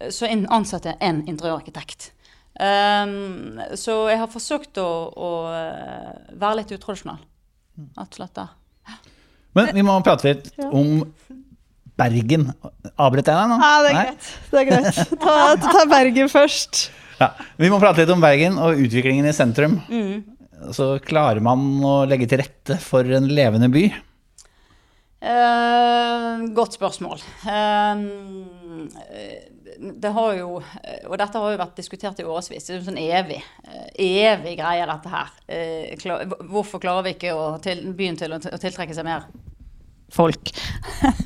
eh, 0.00 0.10
så 0.12 0.28
ansatte 0.28 0.92
jeg 0.92 1.00
en 1.08 1.22
interiørarkitekt. 1.28 2.12
Um, 2.60 3.60
så 3.78 3.94
jeg 4.10 4.18
har 4.20 4.28
forsøkt 4.28 4.76
å, 4.82 4.88
å 5.14 5.28
være 6.34 6.58
litt 6.58 6.72
utradisjonell. 6.74 7.22
Rett 7.96 8.10
og 8.10 8.18
slett 8.18 8.36
der. 8.36 8.50
Men 9.56 9.70
vi 9.74 9.84
må 9.86 9.94
prate 10.04 10.28
litt 10.28 10.50
om 10.66 11.06
Bergen. 12.00 12.50
Avbrøt 13.00 13.30
jeg 13.30 13.38
deg 13.38 13.48
nå? 13.50 13.60
Ja, 13.62 13.70
det 13.84 13.92
er 13.92 13.96
Nei? 13.96 14.04
greit. 14.10 14.28
Det 14.50 14.60
er 14.60 14.68
greit. 14.68 15.00
Ta, 15.24 15.36
ta 15.62 15.86
Bergen 15.88 16.30
først. 16.32 16.82
Ja. 17.20 17.30
Vi 17.60 17.70
må 17.72 17.80
prate 17.80 18.04
litt 18.04 18.12
om 18.12 18.22
Bergen 18.22 18.60
og 18.60 18.82
utviklingen 18.82 19.30
i 19.30 19.34
sentrum. 19.36 19.80
Så 20.76 20.92
klarer 21.04 21.40
man 21.44 21.80
å 21.84 22.04
legge 22.08 22.28
til 22.30 22.42
rette 22.42 22.76
for 22.82 23.06
en 23.16 23.28
levende 23.32 23.70
by? 23.72 23.84
Eh, 25.20 26.44
godt 26.56 26.76
spørsmål. 26.76 27.22
Eh, 27.48 27.96
det 29.80 30.12
har 30.16 30.32
jo, 30.36 30.48
og 30.60 31.14
dette 31.20 31.40
har 31.40 31.52
jo 31.52 31.60
vært 31.60 31.78
diskutert 31.80 32.20
i 32.20 32.26
årevis, 32.26 32.66
det 32.66 32.74
er 32.74 32.78
jo 32.78 32.86
sånn 32.88 33.00
evig, 33.00 33.38
evig 33.96 34.56
greie 34.60 34.88
dette 34.88 35.12
her. 35.12 35.30
Eh, 35.48 35.94
klar, 36.00 36.24
hvorfor 36.50 36.82
klarer 36.82 37.06
vi 37.06 37.14
ikke 37.16 37.36
til, 37.64 37.86
byen 37.96 38.18
til 38.20 38.36
å 38.36 38.40
tiltrekke 38.40 38.96
seg 38.96 39.08
mer 39.08 39.28
folk? 40.12 40.52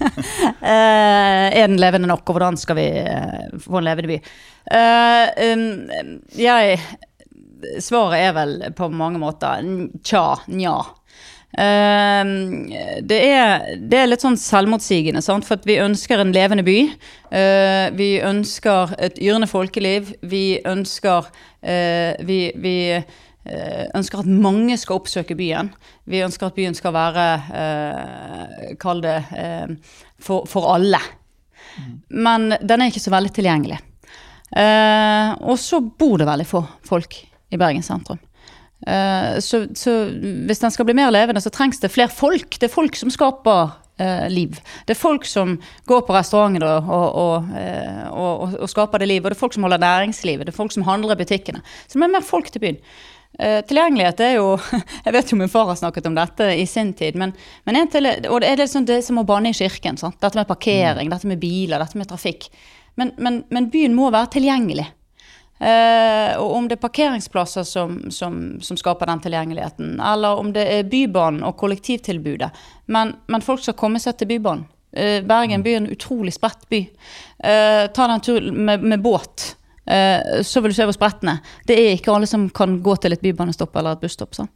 eh, 0.61 1.49
er 1.51 1.67
den 1.67 1.81
levende 1.81 2.11
nok, 2.11 2.27
og 2.29 2.37
hvordan 2.37 2.59
skal 2.61 2.79
vi 2.79 2.87
eh, 3.01 3.47
få 3.65 3.81
en 3.81 3.89
levende 3.89 4.13
by? 4.13 4.21
Eh, 4.75 5.55
um, 5.55 6.21
jeg, 6.39 6.79
svaret 7.83 8.29
er 8.29 8.37
vel 8.37 8.59
på 8.77 8.91
mange 8.93 9.21
måter 9.23 9.65
tja, 10.05 10.27
nja. 10.49 10.79
Uh, 11.55 12.27
det, 13.07 13.19
er, 13.31 13.77
det 13.79 13.99
er 14.01 14.09
litt 14.09 14.25
sånn 14.25 14.39
selvmotsigende, 14.41 15.23
sant? 15.23 15.47
for 15.47 15.63
vi 15.69 15.79
ønsker 15.79 16.19
en 16.19 16.35
levende 16.35 16.65
by. 16.67 16.79
Uh, 17.31 17.95
vi 17.95 18.17
ønsker 18.27 18.97
et 18.99 19.21
yrende 19.23 19.47
folkeliv. 19.51 20.11
Vi 20.27 20.59
ønsker 20.67 21.29
uh, 21.31 22.13
Vi, 22.27 22.39
vi 22.61 22.77
eh, 22.91 23.85
ønsker 23.95 24.23
at 24.23 24.29
mange 24.29 24.77
skal 24.81 24.99
oppsøke 24.99 25.37
byen. 25.39 25.71
Vi 26.11 26.23
ønsker 26.25 26.49
at 26.49 26.57
byen 26.57 26.77
skal 26.77 26.95
være 26.97 27.25
Kall 28.81 29.03
det 29.05 29.17
for, 30.21 30.49
for 30.49 30.71
alle. 30.75 31.01
Men 32.09 32.55
den 32.61 32.81
er 32.81 32.93
ikke 32.93 33.05
så 33.05 33.13
veldig 33.15 33.33
tilgjengelig. 33.37 33.79
Og 35.45 35.57
så 35.61 35.81
bor 35.85 36.21
det 36.21 36.29
veldig 36.29 36.49
få 36.49 36.63
folk 36.89 37.19
i 37.51 37.61
Bergen 37.61 37.83
sentrum. 37.83 38.21
Eh, 38.87 39.39
så, 39.41 39.65
så 39.75 39.95
hvis 40.47 40.61
den 40.61 40.75
skal 40.75 40.89
bli 40.89 40.97
mer 40.97 41.13
levende, 41.15 41.41
så 41.41 41.53
trengs 41.53 41.81
det 41.81 41.93
flere 41.95 42.13
folk. 42.13 42.59
Det 42.59 42.69
er 42.69 42.75
folk 42.75 42.97
som 42.99 43.13
skaper 43.13 43.73
eh, 43.99 44.29
liv. 44.33 44.59
Det 44.87 44.95
er 44.95 45.01
folk 45.01 45.27
som 45.29 45.57
går 45.89 46.05
på 46.07 46.17
restauranter 46.17 46.67
og, 46.69 46.93
og, 46.93 47.09
og, 47.25 47.57
eh, 47.61 48.05
og, 48.13 48.61
og 48.61 48.71
skaper 48.71 49.03
det 49.03 49.11
liv. 49.11 49.23
Og 49.23 49.31
det 49.31 49.39
er 49.39 49.43
folk 49.45 49.57
som 49.57 49.67
holder 49.67 49.83
næringslivet. 49.85 50.47
Det 50.47 50.55
er 50.55 50.61
folk 50.63 50.75
som 50.77 50.87
handler 50.89 51.17
i 51.17 51.21
butikkene. 51.25 51.65
Så 51.87 51.99
det 51.99 52.09
er 52.09 52.17
mer 52.17 52.27
folk 52.27 52.53
til 52.53 52.65
byen. 52.65 52.81
Eh, 53.39 53.61
tilgjengelighet 53.67 54.21
er 54.23 54.37
jo 54.37 54.53
Jeg 55.07 55.15
vet 55.17 55.33
jo 55.33 55.39
min 55.41 55.51
far 55.51 55.67
har 55.67 55.79
snakket 55.79 56.07
om 56.07 56.19
dette 56.19 56.53
i 56.55 56.67
sin 56.71 56.93
tid. 56.95 57.19
Men, 57.21 57.35
men 57.65 57.81
en 57.81 57.91
til, 57.91 58.11
og 58.29 58.43
det 58.43 58.51
er 58.51 58.63
liksom 58.63 58.87
det 58.91 59.01
som 59.07 59.23
å 59.23 59.27
banne 59.29 59.55
i 59.55 59.57
kirken. 59.57 59.99
Sant? 60.01 60.21
Dette 60.23 60.39
med 60.39 60.51
parkering, 60.51 61.11
dette 61.13 61.31
med 61.31 61.43
biler, 61.43 61.81
dette 61.83 61.99
med 61.99 62.11
trafikk. 62.11 62.51
Men, 63.01 63.11
men, 63.19 63.43
men 63.51 63.73
byen 63.73 63.97
må 63.97 64.13
være 64.15 64.37
tilgjengelig. 64.37 64.87
Eh, 65.59 66.35
og 66.41 66.57
om 66.57 66.69
det 66.69 66.77
er 66.79 66.83
parkeringsplasser 66.83 67.67
som, 67.69 67.99
som, 68.11 68.61
som 68.61 68.79
skaper 68.79 69.07
den 69.07 69.23
tilgjengeligheten, 69.23 69.97
eller 70.03 70.41
om 70.41 70.53
det 70.53 70.65
er 70.67 70.89
Bybanen 70.91 71.45
og 71.47 71.57
kollektivtilbudet. 71.61 72.51
Men, 72.87 73.15
men 73.31 73.45
folk 73.45 73.63
skal 73.63 73.79
komme 73.79 74.03
seg 74.03 74.19
til 74.19 74.33
Bybanen. 74.35 74.67
Eh, 74.95 75.21
Bergen 75.27 75.63
by 75.63 75.75
er 75.75 75.83
en 75.83 75.91
utrolig 75.91 76.35
spredt 76.37 76.69
by. 76.71 76.81
Eh, 77.39 77.85
ta 77.91 78.07
deg 78.07 78.17
en 78.17 78.25
tur 78.25 78.49
med, 78.53 78.83
med 78.83 79.03
båt, 79.03 79.55
eh, 79.91 80.43
så 80.47 80.63
vil 80.63 80.71
du 80.75 80.79
se 80.79 80.87
hvor 80.87 80.97
spredt 80.97 81.27
er. 81.31 81.41
Det 81.67 81.79
er 81.79 81.95
ikke 81.97 82.15
alle 82.15 82.31
som 82.31 82.49
kan 82.55 82.81
gå 82.83 82.97
til 83.03 83.17
et 83.17 83.23
bybanestopp 83.25 83.75
eller 83.77 83.97
et 83.97 84.05
busstopp. 84.05 84.35
Så, 84.35 84.47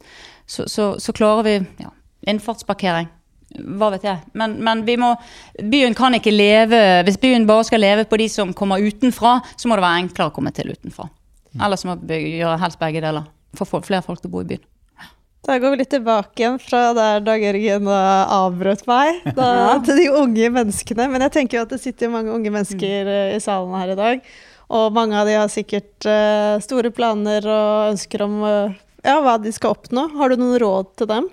så, 0.67 0.93
så 0.99 1.15
klarer 1.15 1.47
vi 1.47 1.55
ja, 1.83 1.91
innfartsparkering. 2.31 3.11
Hva 3.57 3.89
vet 3.95 4.05
jeg. 4.05 4.21
Men, 4.37 4.57
men 4.63 4.83
vi 4.85 4.95
må, 5.01 5.13
byen 5.71 5.95
kan 5.97 6.13
ikke 6.13 6.29
leve 6.29 6.79
Hvis 7.07 7.17
byen 7.17 7.47
bare 7.49 7.65
skal 7.65 7.81
leve 7.81 8.05
på 8.05 8.19
de 8.21 8.27
som 8.29 8.53
kommer 8.53 8.81
utenfra, 8.81 9.39
så 9.57 9.69
må 9.69 9.77
det 9.77 9.85
være 9.85 10.03
enklere 10.05 10.29
å 10.29 10.35
komme 10.35 10.53
til 10.55 10.69
utenfra. 10.69 11.09
Ellers 11.57 11.85
må 11.87 11.97
vi 12.05 12.19
gjøre 12.39 12.59
helst 12.61 12.79
begge 12.81 13.01
deler. 13.01 13.25
Få 13.57 13.65
flere 13.81 14.03
folk 14.05 14.21
til 14.21 14.29
å 14.29 14.35
bo 14.35 14.43
i 14.45 14.51
byen. 14.51 14.67
Da 15.47 15.55
går 15.57 15.71
vi 15.71 15.79
litt 15.79 15.89
tilbake 15.93 16.43
igjen 16.43 16.59
fra 16.61 16.91
der 16.93 17.23
Dag 17.23 17.41
Jørgen 17.41 17.87
avbrøt 17.89 18.83
meg, 18.89 19.23
da, 19.39 19.79
til 19.85 20.01
de 20.01 20.09
unge 20.19 20.51
menneskene. 20.53 21.07
Men 21.09 21.25
jeg 21.25 21.35
tenker 21.37 21.57
jo 21.57 21.63
at 21.65 21.73
det 21.73 21.81
sitter 21.81 22.11
mange 22.13 22.33
unge 22.35 22.51
mennesker 22.53 23.09
eh, 23.09 23.33
i 23.37 23.41
salen 23.41 23.73
her 23.79 23.95
i 23.95 23.97
dag. 23.97 24.29
Og 24.69 24.93
mange 24.93 25.17
av 25.17 25.25
de 25.25 25.39
har 25.39 25.49
sikkert 25.49 26.05
eh, 26.05 26.59
store 26.61 26.91
planer 26.93 27.47
og 27.49 27.95
ønsker 27.95 28.25
om 28.27 28.35
eh, 28.45 28.77
ja, 29.07 29.17
hva 29.23 29.39
de 29.41 29.53
skal 29.55 29.73
oppnå. 29.73 30.09
Har 30.19 30.29
du 30.29 30.41
noen 30.43 30.59
råd 30.61 30.91
til 30.99 31.09
dem? 31.09 31.31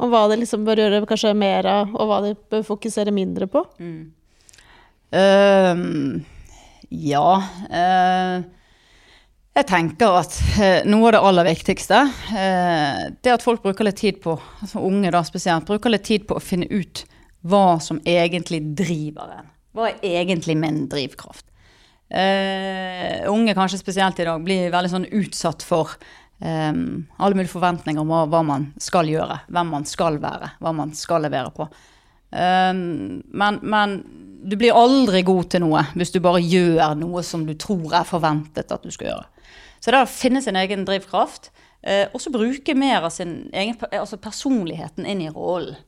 Om 0.00 0.08
hva 0.12 0.22
de 0.30 0.38
liksom 0.40 0.64
bør 0.64 0.80
gjøre 0.80 1.02
kanskje 1.08 1.34
mer 1.36 1.66
av, 1.68 1.90
og 1.92 2.08
hva 2.08 2.22
de 2.24 2.32
bør 2.52 2.64
fokusere 2.64 3.12
mindre 3.12 3.48
på? 3.50 3.64
Ehm, 5.12 6.22
ja 6.90 7.28
Uh, 7.70 8.42
Jeg 9.54 9.66
tenker 9.66 10.16
at 10.20 10.36
eh, 10.62 10.84
noe 10.86 11.08
av 11.08 11.14
det 11.16 11.20
aller 11.26 11.46
viktigste 11.50 11.98
uh, 12.06 13.00
Det 13.18 13.32
at 13.34 13.42
folk 13.42 13.64
bruker 13.64 13.84
litt 13.86 13.98
tid 13.98 14.20
på, 14.22 14.36
altså 14.62 14.82
unge 14.86 15.10
da 15.10 15.24
spesielt, 15.26 15.66
bruker 15.66 15.90
litt 15.90 16.06
tid 16.06 16.26
på 16.30 16.38
å 16.38 16.42
finne 16.42 16.70
ut 16.70 17.04
hva 17.42 17.80
som 17.82 17.98
egentlig 18.04 18.60
driver 18.76 19.32
en. 19.38 19.46
Hva 19.72 19.88
er 19.90 20.20
egentlig 20.22 20.56
min 20.60 20.84
drivkraft? 20.92 21.46
Uh, 22.10 23.26
unge 23.30 23.54
kanskje 23.54 23.78
spesielt 23.80 24.18
i 24.18 24.26
dag 24.26 24.42
blir 24.42 24.72
veldig 24.72 24.90
sånn 24.92 25.06
utsatt 25.14 25.62
for 25.66 25.94
eh, 26.40 26.72
alle 26.72 27.36
mulige 27.36 27.52
forventninger 27.52 28.02
om 28.02 28.12
hva, 28.32 28.42
man 28.46 28.70
skal 28.80 29.10
gjøre, 29.10 29.42
hvem 29.48 29.72
man 29.76 29.86
skal 29.88 30.20
være, 30.22 30.54
hva 30.60 30.74
man 30.76 30.94
skal 30.98 31.26
levere 31.26 31.52
på. 31.56 31.68
Um, 32.30 33.22
men, 33.26 33.56
men 33.66 33.96
du 34.46 34.54
blir 34.54 34.76
aldri 34.78 35.24
god 35.26 35.48
til 35.50 35.64
noe 35.64 35.80
hvis 35.98 36.12
du 36.14 36.20
bare 36.22 36.38
gjør 36.38 36.92
noe 36.94 37.24
som 37.26 37.42
du 37.42 37.56
tror 37.58 37.96
er 37.98 38.06
forventet 38.06 38.70
at 38.70 38.84
du 38.86 38.92
skal 38.94 39.08
gjøre. 39.08 39.48
Så 39.82 39.90
det 39.90 39.98
er 39.98 40.06
å 40.06 40.12
finne 40.12 40.42
sin 40.44 40.58
egen 40.60 40.84
drivkraft, 40.86 41.50
uh, 41.82 42.06
og 42.12 42.20
så 42.22 42.30
bruke 42.30 42.76
mer 42.78 43.08
av 43.08 43.14
sin 43.14 43.48
egen 43.50 43.74
altså 43.90 44.20
personligheten 44.22 45.08
inn 45.10 45.24
i 45.26 45.32
rollen. 45.34 45.78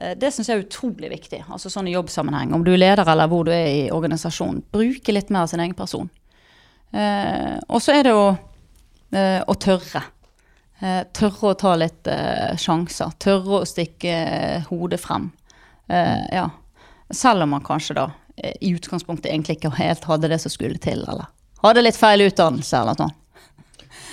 Eh, 0.00 0.14
det 0.18 0.30
syns 0.32 0.48
jeg 0.50 0.60
er 0.60 0.66
utrolig 0.66 1.10
viktig, 1.10 1.42
altså 1.50 1.70
sånn 1.72 1.88
i 1.90 1.94
jobbsammenheng. 1.96 2.54
Om 2.54 2.64
du 2.66 2.72
er 2.74 2.82
leder 2.82 3.08
eller 3.08 3.30
hvor 3.30 3.46
du 3.46 3.52
er 3.54 3.66
i 3.66 3.84
organisasjonen. 3.94 4.62
Bruke 4.74 5.14
litt 5.14 5.32
mer 5.34 5.46
av 5.46 5.52
sin 5.52 5.62
egen 5.64 5.76
person. 5.78 6.08
Eh, 6.92 7.56
og 7.68 7.82
så 7.84 7.98
er 7.98 8.06
det 8.06 8.14
å, 8.16 8.30
eh, 9.12 9.40
å 9.42 9.54
tørre. 9.60 10.02
Eh, 10.80 11.02
tørre 11.16 11.52
å 11.52 11.58
ta 11.58 11.74
litt 11.78 12.08
eh, 12.10 12.54
sjanser. 12.60 13.14
Tørre 13.20 13.62
å 13.62 13.68
stikke 13.68 14.14
hodet 14.68 15.00
frem. 15.02 15.30
Ja. 15.88 16.44
Selv 17.16 17.46
om 17.46 17.54
man 17.54 17.62
kanskje 17.64 17.94
da 17.96 18.10
i 18.36 18.74
utgangspunktet 18.76 19.30
egentlig 19.30 19.56
ikke 19.56 19.70
helt 19.78 20.04
hadde 20.04 20.28
det 20.28 20.36
som 20.42 20.52
skulle 20.52 20.76
til, 20.76 21.00
eller 21.08 21.30
hadde 21.64 21.80
litt 21.80 21.96
feil 21.96 22.26
utdannelse 22.26 22.82
eller 22.82 22.98
noe. 23.00 23.16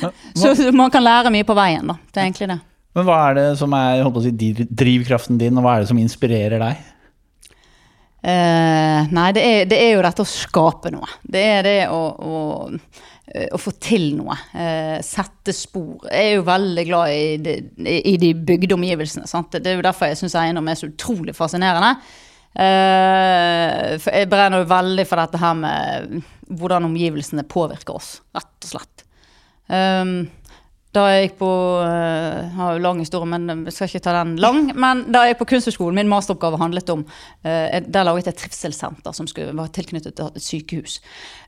Så, 0.39 0.53
så 0.55 0.71
man 0.75 0.91
kan 0.91 1.03
lære 1.03 1.31
mye 1.31 1.45
på 1.47 1.55
veien, 1.55 1.87
da. 1.87 1.93
Det 2.11 2.19
er 2.19 2.25
egentlig 2.25 2.47
det. 2.51 2.57
Men 2.95 3.05
hva 3.07 3.19
er 3.29 3.35
det 3.37 3.45
som 3.59 3.73
er 3.75 4.01
si, 4.23 4.51
drivkraften 4.67 5.39
din, 5.39 5.55
og 5.59 5.63
hva 5.63 5.75
er 5.75 5.83
det 5.83 5.89
som 5.91 5.99
inspirerer 5.99 6.59
deg? 6.63 6.81
Eh, 8.25 9.11
nei, 9.13 9.25
det 9.37 9.41
er, 9.45 9.65
det 9.69 9.77
er 9.77 9.91
jo 9.93 10.03
dette 10.05 10.23
å 10.23 10.29
skape 10.29 10.89
noe. 10.93 11.09
Det 11.21 11.41
er 11.45 11.67
det 11.67 11.75
å, 11.93 11.99
å, 12.09 12.39
å 13.25 13.57
få 13.57 13.73
til 13.81 14.11
noe. 14.19 14.35
Eh, 14.53 14.99
sette 15.05 15.53
spor. 15.55 16.05
Jeg 16.11 16.29
er 16.29 16.35
jo 16.37 16.45
veldig 16.45 16.85
glad 16.85 17.13
i 17.15 17.37
de, 17.41 17.55
i 17.97 18.15
de 18.21 18.31
bygde 18.37 18.77
omgivelsene. 18.77 19.25
Sant? 19.29 19.57
Det 19.57 19.71
er 19.71 19.79
jo 19.79 19.85
derfor 19.85 20.11
jeg 20.11 20.19
syns 20.21 20.37
eiendom 20.39 20.69
er 20.69 20.77
så 20.79 20.91
utrolig 20.91 21.35
fascinerende. 21.37 21.95
Eh, 22.55 23.95
for 23.99 24.13
jeg 24.13 24.29
brenner 24.31 24.61
jo 24.61 24.69
veldig 24.69 25.07
for 25.09 25.23
dette 25.23 25.41
her 25.41 25.57
med 25.59 26.19
hvordan 26.55 26.87
omgivelsene 26.87 27.47
påvirker 27.49 27.97
oss, 27.97 28.19
rett 28.37 28.67
og 28.67 28.75
slett. 28.75 29.05
Da 30.95 31.03
jeg 31.11 31.25
gikk 31.25 31.39
på 31.41 31.49
uh, 31.83 32.45
har 32.55 32.75
jo 32.75 32.83
lang 32.83 33.01
historie, 33.03 33.27
men 33.27 33.65
jeg 33.67 33.75
skal 33.75 33.89
ikke 33.89 34.03
ta 34.05 34.13
den 34.15 34.37
lang. 34.39 34.69
Men 34.79 35.03
da 35.11 35.25
jeg 35.25 35.33
gikk 35.33 35.41
på 35.41 35.49
Kunsthøgskolen, 35.51 35.97
min 35.99 36.11
masteroppgave 36.11 36.59
handlet 36.61 36.91
om 36.93 37.03
uh, 37.03 37.77
Der 37.83 38.07
laget 38.07 38.29
jeg 38.29 38.35
et 38.35 38.41
trivselssenter 38.45 39.15
som 39.17 39.27
skulle, 39.27 39.55
var 39.57 39.73
tilknyttet 39.75 40.15
til 40.15 40.29
et 40.31 40.45
sykehus. 40.45 40.99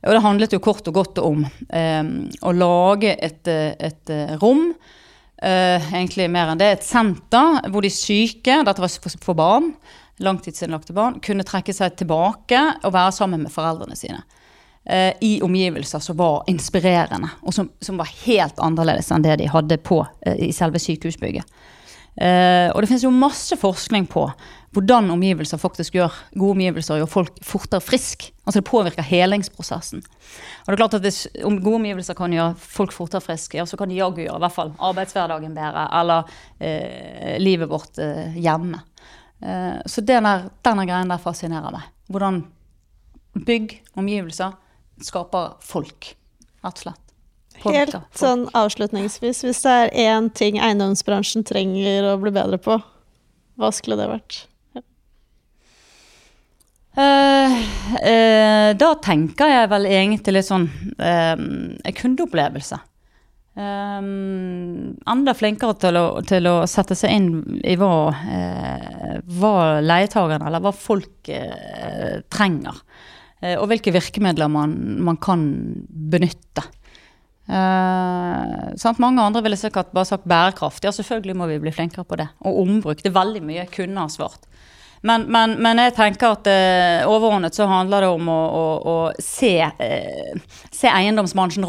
Og 0.04 0.12
det 0.12 0.24
handlet 0.26 0.52
jo 0.52 0.60
kort 0.64 0.88
og 0.90 0.98
godt 1.00 1.22
om 1.24 1.46
um, 1.48 2.12
å 2.44 2.54
lage 2.54 3.14
et, 3.16 3.48
et 3.48 4.12
rom. 4.42 4.68
Uh, 5.38 5.78
egentlig 5.94 6.28
mer 6.34 6.52
enn 6.52 6.60
det. 6.60 6.72
Et 6.74 6.84
senter 6.84 7.62
hvor 7.72 7.84
de 7.84 7.92
syke, 7.94 8.60
dette 8.66 8.84
var 8.84 8.92
for, 9.00 9.22
for 9.22 9.38
barn, 9.38 9.72
langtidsinnlagte 10.24 10.96
barn, 10.96 11.22
kunne 11.24 11.46
trekke 11.46 11.72
seg 11.72 11.96
tilbake 11.96 12.60
og 12.82 12.92
være 12.92 13.14
sammen 13.16 13.46
med 13.46 13.54
foreldrene 13.54 13.96
sine 13.96 14.24
eh, 14.88 15.12
i 15.20 15.38
omgivelser 15.42 16.02
som 16.04 16.16
var 16.16 16.44
inspirerende, 16.50 17.30
og 17.42 17.54
som, 17.54 17.70
som, 17.80 17.98
var 18.00 18.10
helt 18.24 18.58
annerledes 18.58 19.12
enn 19.12 19.24
det 19.24 19.38
de 19.42 19.50
hadde 19.52 19.80
på 19.84 20.02
eh, 20.26 20.48
i 20.48 20.52
selve 20.56 20.80
sykehusbygget. 20.82 21.58
Eh, 22.18 22.68
og 22.72 22.82
det 22.82 22.88
finnes 22.90 23.04
jo 23.06 23.14
masse 23.14 23.54
forskning 23.56 24.08
på 24.10 24.24
hvordan 24.74 25.06
omgivelser 25.14 25.60
faktisk 25.60 25.94
gjør 25.96 26.14
gode 26.34 26.56
omgivelser 26.56 26.98
gjør 27.00 27.10
folk 27.10 27.38
fortere 27.46 27.80
frisk. 27.80 28.26
Altså 28.44 28.60
det 28.60 28.68
påvirker 28.68 29.06
helingsprosessen. 29.06 30.02
Og 30.02 30.66
det 30.66 30.74
er 30.74 30.80
klart 30.82 30.98
at 30.98 31.06
Hvis 31.06 31.26
gode 31.40 31.78
omgivelser 31.78 32.14
kan 32.18 32.32
gjøre 32.32 32.56
folk 32.58 32.92
fortere 32.92 33.24
friske, 33.24 33.58
ja, 33.58 33.66
så 33.66 33.78
kan 33.78 33.88
de 33.88 33.96
jaggu 33.96 34.22
gjøre 34.24 34.36
i 34.36 34.44
hvert 34.44 34.56
fall 34.56 34.74
arbeidshverdagen 34.90 35.56
bedre, 35.56 35.86
eller 36.00 36.28
eh, 36.60 37.38
livet 37.40 37.70
vårt 37.70 37.98
eh, 38.02 38.36
hjemme. 38.36 38.82
Eh, 39.40 39.78
så 39.86 40.04
denne 40.04 40.50
greien 40.62 41.08
der 41.08 41.22
fascinerer 41.22 41.72
meg. 41.72 41.88
Hvordan 42.12 42.42
bygg, 43.46 43.78
omgivelser, 43.96 44.56
skaper 45.04 45.58
folk, 45.64 46.14
rett 46.64 46.80
og 46.80 46.86
slett. 46.86 47.04
Helt 47.64 47.96
sånn 48.14 48.46
avslutningsvis, 48.56 49.42
hvis 49.46 49.64
det 49.64 49.74
er 49.74 49.94
én 50.14 50.28
ting 50.34 50.60
eiendomsbransjen 50.62 51.46
trenger 51.46 52.12
å 52.12 52.18
bli 52.22 52.32
bedre 52.34 52.58
på, 52.62 52.78
hva 53.58 53.70
skulle 53.74 53.98
det 53.98 54.06
vært? 54.10 54.42
Ja. 54.76 54.84
Uh, 56.98 57.56
uh, 57.98 58.68
da 58.78 58.92
tenker 59.02 59.50
jeg 59.50 59.72
vel 59.72 59.88
egentlig 59.90 60.38
litt 60.38 60.48
sånn 60.48 60.68
uh, 61.02 61.34
kundeopplevelse. 61.98 62.78
Um, 63.58 64.94
enda 65.10 65.34
flinkere 65.34 65.74
til 65.82 65.98
å, 65.98 66.06
til 66.22 66.46
å, 66.46 66.56
sette 66.70 66.94
seg 66.94 67.10
inn 67.10 67.58
i 67.66 67.74
hva, 67.80 67.90
hva 69.34 69.54
leietakerne, 69.82 70.46
eller 70.46 70.62
hva 70.62 70.70
folk 70.70 71.32
trenger. 72.30 72.78
Eh, 73.40 73.54
og 73.58 73.68
hvilke 73.70 73.92
virkemidler 73.94 74.50
man, 74.50 74.74
man 75.04 75.18
kan 75.22 75.44
benytte. 75.88 76.64
Eh? 77.48 78.94
Mange 78.98 79.22
andre 79.22 79.42
ville 79.44 79.56
sikkert 79.58 79.92
bare 79.94 80.08
sagt 80.10 80.28
bærekraft. 80.28 80.84
Ja, 80.84 80.92
selvfølgelig 80.94 81.36
må 81.38 81.46
vi 81.50 81.60
bli 81.62 81.72
flinkere 81.74 82.04
på 82.04 82.18
det. 82.18 82.28
Og 82.42 82.62
ombruk. 82.64 83.02
Det 83.02 83.12
er 83.12 83.20
veldig 83.20 83.42
mye 83.46 83.68
kunne 83.72 84.00
ha 84.02 84.08
svart. 84.12 84.42
Men, 85.06 85.28
men, 85.30 85.54
men, 85.62 85.78
jeg 85.78 85.94
tenker 85.94 86.34
at 86.34 86.48
eh, 86.50 87.06
overordnet 87.06 87.54
så 87.54 87.68
handler 87.70 88.02
det 88.02 88.08
om 88.10 88.28
å, 88.34 88.38
å, 88.50 88.62
å 88.82 88.94
se, 89.22 89.62
eh, 89.62 90.32
se 90.74 90.90
eiendomsbransjens 90.90 91.68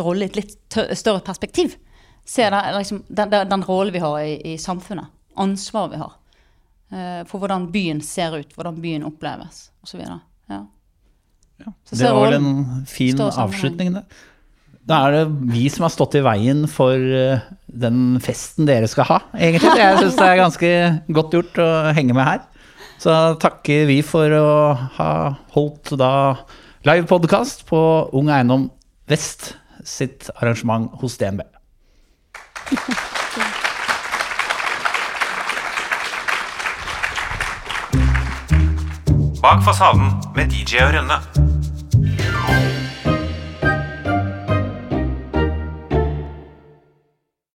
rolle 0.00 0.24
i 0.24 0.30
et 0.30 0.38
litt 0.40 0.78
større 0.96 1.20
perspektiv. 1.26 1.76
Se 2.24 2.46
der, 2.48 2.72
liksom, 2.78 3.02
den, 3.12 3.28
den, 3.28 3.66
rollen 3.68 3.92
vi 3.92 4.00
har 4.00 4.16
i, 4.24 4.54
i 4.54 4.56
samfunnet. 4.56 5.12
Ansvaret 5.42 5.92
vi 5.92 6.00
har. 6.00 6.16
for 7.24 7.40
hvordan 7.40 7.70
byen 7.72 8.00
ser 8.04 8.36
ut, 8.36 8.50
hvordan 8.52 8.80
byen 8.84 9.04
oppleves 9.08 9.71
osv. 9.84 10.02
Ja. 10.02 10.20
Ja, 11.62 11.72
det 11.92 12.10
var 12.10 12.24
vel 12.26 12.38
en 12.40 12.86
fin 12.90 13.20
avslutning, 13.22 13.92
det. 13.94 14.04
Da 14.88 14.98
er 15.06 15.14
det 15.14 15.52
vi 15.52 15.68
som 15.70 15.84
har 15.86 15.92
stått 15.94 16.16
i 16.18 16.22
veien 16.26 16.64
for 16.70 16.98
eh, 16.98 17.44
den 17.70 18.16
festen 18.22 18.66
dere 18.66 18.88
skal 18.90 19.06
ha, 19.06 19.18
egentlig. 19.38 19.70
Jeg 19.78 20.00
syns 20.00 20.18
det 20.18 20.26
er 20.26 20.40
ganske 20.40 20.72
godt 21.14 21.36
gjort 21.38 21.60
å 21.62 21.68
henge 21.94 22.16
med 22.18 22.26
her. 22.26 22.42
Så 23.02 23.14
takker 23.42 23.86
vi 23.90 24.00
for 24.06 24.34
å 24.34 24.50
ha 24.98 25.12
holdt 25.54 25.94
da 25.98 26.12
live 26.86 27.06
podkast 27.10 27.64
på 27.70 27.78
Ung 28.18 28.30
Eiendom 28.34 28.68
Vest 29.10 29.52
sitt 29.86 30.30
arrangement 30.38 30.90
hos 31.02 31.18
DNB. 31.18 31.46
Bak 39.42 39.62
fasaden 39.64 40.12
med 40.34 40.46
DJ 40.50 40.76
og 40.84 40.94
Rønne. 40.94 42.71